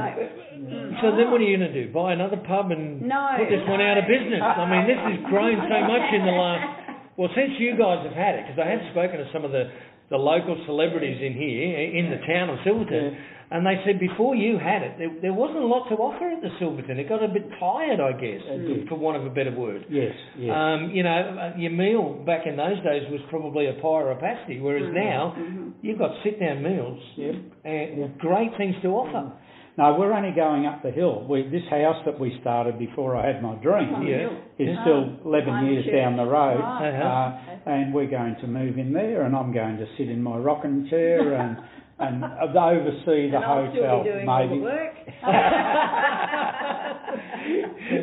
[1.01, 1.93] so then what are you going to do?
[1.93, 3.35] Buy another pub and No.
[3.41, 4.43] put this one out of business?
[4.45, 6.77] I mean, this has grown so much in the last.
[7.17, 9.69] Well, since you guys have had it, because I have spoken to some of the
[10.11, 13.17] the local celebrities in here in the town of Silverton,
[13.53, 16.41] and they said before you had it, there, there wasn't a lot to offer at
[16.43, 16.99] the Silverton.
[16.99, 18.89] It got a bit tired, I guess, did.
[18.89, 19.87] for want of a better word.
[19.89, 20.51] Yes, yes.
[20.55, 21.11] Um, you know,
[21.55, 24.85] uh, your meal back in those days was probably a pie or a pasty, whereas
[24.85, 24.95] Mm-hmm.
[24.95, 27.35] now you've got sit-down meals Yep.
[27.65, 29.33] and great things to offer.
[29.81, 31.25] No, we're only going up the hill.
[31.29, 34.29] We, this house that we started before I had my dream Yeah.
[34.59, 37.01] is Ah, still 11 behind years the down the road, Right.
[37.01, 37.09] Uh-huh.
[37.09, 40.37] uh, and we're going to move in there, and I'm going to sit in my
[40.37, 41.57] rocking chair and
[42.01, 44.57] and oversee the and I'll hotel, still be doing all maybe.
[44.59, 44.95] the work.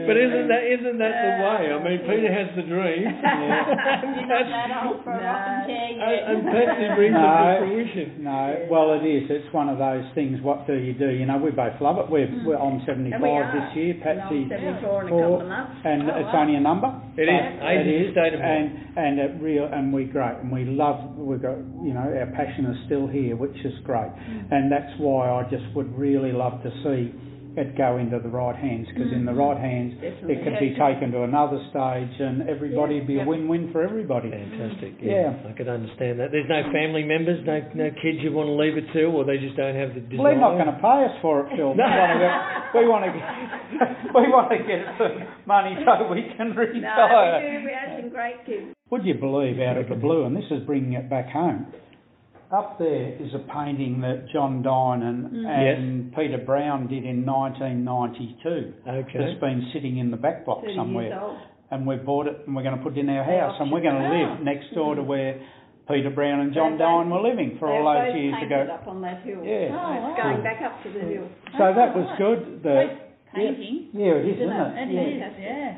[0.07, 1.61] but isn't that isn't that the way?
[1.71, 5.23] I mean, Peter has the dream, You're not that old for a No.
[5.23, 6.29] rocking chair and, yet.
[6.29, 7.57] and Patsy brings it to No.
[7.59, 8.09] fruition.
[8.23, 9.29] No, well, it is.
[9.29, 10.41] It's one of those things.
[10.41, 11.09] What do you do?
[11.09, 12.09] You know, we both love it.
[12.09, 12.85] We're we're on mm.
[12.85, 13.51] 75 we are.
[13.53, 13.93] this year.
[14.03, 15.81] Patsy, And I'm 74 in a couple of months.
[15.85, 16.41] and Oh, it's wow.
[16.41, 16.89] only a number.
[17.17, 17.41] It is.
[17.59, 18.63] but Age it is a state of and
[18.97, 21.15] and it real and we great and we love.
[21.17, 24.51] We've got you know our passion is still here, which is great, Mm.
[24.51, 27.15] and that's why I just would really love to see
[27.57, 30.29] it go into the right hands because in the right hands Definitely.
[30.35, 34.29] it could be taken to another stage and everybody would be a win-win for everybody.
[34.29, 35.01] Fantastic.
[35.01, 35.33] Yeah.
[35.33, 36.29] Yeah, I could understand that.
[36.29, 39.39] There's no family members, no no kids you want to leave it to, or they
[39.41, 40.21] just don't have the desire.
[40.21, 41.73] Well, they're not going to pay us for it, Phil.
[41.73, 41.81] No.
[42.77, 43.25] We want to get,
[44.13, 47.41] we want to get the money so we can No, retire.
[47.41, 47.65] we do.
[47.65, 48.75] We had some great kids.
[48.91, 51.65] Would you believe, out of the blue, and this is bringing it back home,
[52.51, 55.45] up there is a painting that John Dinan Mm.
[55.47, 58.73] and Peter Brown did in 1992.
[58.87, 59.19] Okay.
[59.19, 61.11] That's been sitting in the back box somewhere.
[61.69, 63.81] And we bought it and we're going to put it in our house and we're
[63.81, 65.35] going to live next door to where
[65.89, 68.67] Peter Brown and John They Dine were living for all those years ago.
[68.71, 69.43] up on that hill.
[69.43, 69.67] Yeah.
[69.71, 70.15] Oh, wow.
[70.15, 71.27] going back up to the hill.
[71.57, 72.63] So that was good.
[72.63, 72.95] The,
[73.35, 73.89] Painting.
[73.93, 74.77] yeah, it is, Isn't isn't it?
[74.77, 74.87] it?
[74.87, 75.27] It Yeah.
[75.27, 75.77] is, yeah.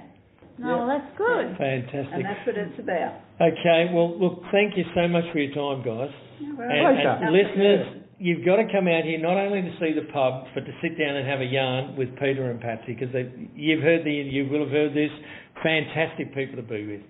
[0.60, 1.46] No, well, that's good.
[1.46, 2.22] And Fantastic.
[2.24, 3.14] that's what it's about.
[3.42, 6.14] Okay, well, look, thank you so much for your time, guys.
[6.58, 10.08] Well, And, and listeners, you've got to come out here not only to see the
[10.12, 13.14] pub, but to sit down and have a yarn with Peter and Patsy because
[13.56, 15.12] you've heard the, you will have heard this.
[15.64, 17.02] Fantastic people to be with,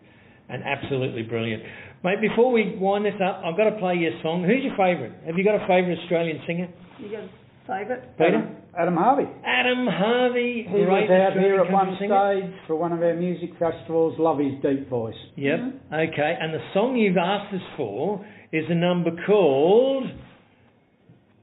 [0.49, 1.61] and absolutely brilliant.
[2.03, 4.43] Mate, before we wind this up, I've got to play your song.
[4.43, 5.13] Who's your favourite?
[5.25, 6.69] Have you got a favourite Australian singer?
[6.97, 7.29] You got a
[7.67, 8.17] favourite?
[8.17, 8.39] Peter?
[8.39, 9.27] Adam, Adam Harvey.
[9.45, 10.65] Adam Harvey.
[10.65, 12.41] He great was out here at one singer.
[12.41, 14.17] stage for one of our music festivals.
[14.17, 15.13] Love his deep voice.
[15.35, 15.59] Yep.
[15.59, 15.93] Mm-hmm.
[15.93, 16.37] Okay.
[16.39, 20.07] And the song you've asked us for is a number called.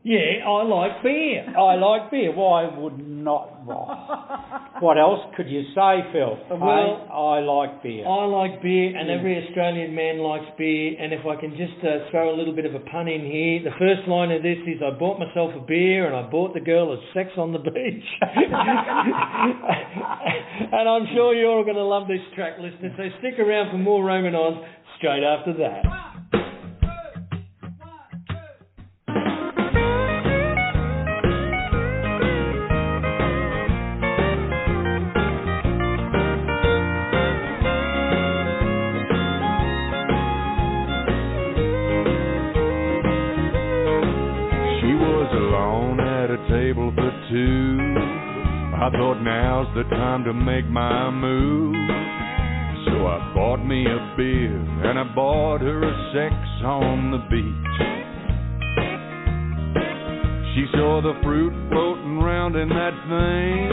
[0.02, 1.42] Yeah, I like beer.
[1.58, 2.30] I like beer.
[2.32, 3.64] Why would not?
[3.66, 4.70] Why?
[4.80, 6.38] what else could you say, Phil?
[6.48, 8.06] Well- Hey, I like beer.
[8.06, 10.94] I like beer, and every Australian man likes beer.
[11.00, 13.58] And if I can just uh, throw a little bit of a pun in here,
[13.64, 16.60] the first line of this is I bought myself a beer and I bought the
[16.60, 18.06] girl a sex on the beach.
[20.70, 22.92] and I'm sure you're all going to love this track, listeners.
[22.96, 24.62] So stick around for more Roamin Oz
[24.98, 25.82] straight after that.
[49.76, 51.76] The time to make my move.
[52.88, 56.32] So I bought me a beer and I bought her a sex
[56.64, 57.76] on the beach.
[60.56, 63.68] She saw the fruit floating round in that thing.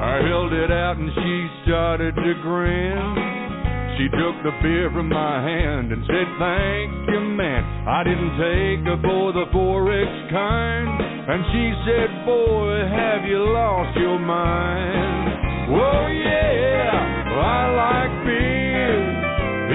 [0.00, 4.00] I held it out and she started to grin.
[4.00, 7.84] She took the beer from my hand and said, Thank you, man.
[7.86, 11.07] I didn't take her for the 4X kind.
[11.28, 15.68] And she said, Boy, have you lost your mind?
[15.68, 18.96] Whoa, yeah, I like beer.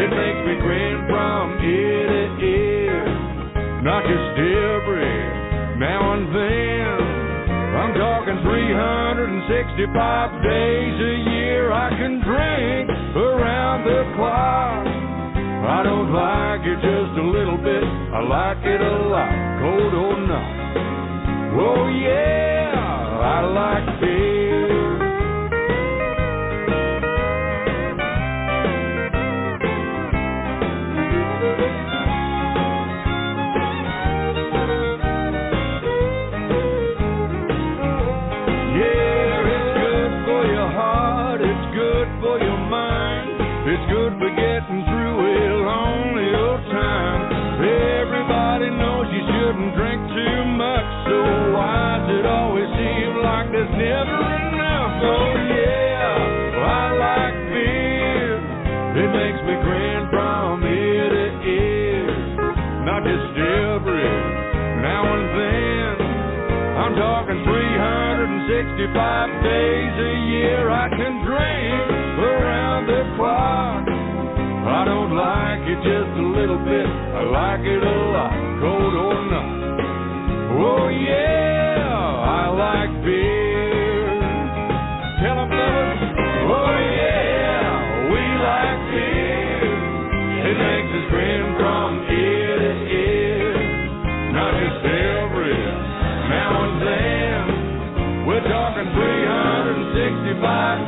[0.02, 3.06] It makes me grin from ear to ear.
[3.86, 5.14] Not just every
[5.78, 6.98] now and then.
[7.78, 9.94] I'm talking 365
[10.42, 14.90] days a year I can drink around the clock.
[15.70, 19.30] I don't like it just a little bit, I like it a lot,
[19.62, 20.83] cold or not.
[21.56, 22.72] Oh yeah,
[23.22, 24.43] I like beer.
[51.54, 54.94] Why does it always seem like there's never enough?
[55.06, 58.42] Oh yeah, I like beer,
[58.98, 62.10] it makes me grin from ear to ear,
[62.90, 64.10] not just every
[64.82, 65.94] now and then.
[66.74, 71.86] I'm talking 365 days a year I can drink
[72.18, 73.86] around the clock.
[73.88, 79.22] I don't like it just a little bit, I like it a lot, cold or
[79.30, 79.53] not.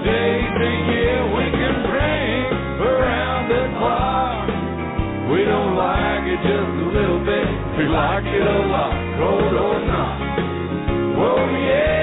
[0.06, 1.18] Days a year.
[1.36, 2.46] We can drink
[2.80, 4.48] around the clock.
[5.32, 7.65] We don't like it just a little bit.
[7.78, 10.16] We like it a lot, cold or not.
[11.20, 11.95] Oh yeah,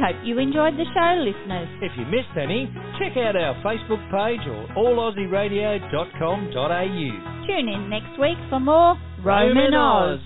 [0.00, 1.68] hope you enjoyed the show, listeners.
[1.82, 2.66] If you missed any,
[2.98, 7.46] check out our Facebook page or allaussieradio.com.au.
[7.46, 9.74] Tune in next week for more Roamin.
[9.74, 10.20] Oz.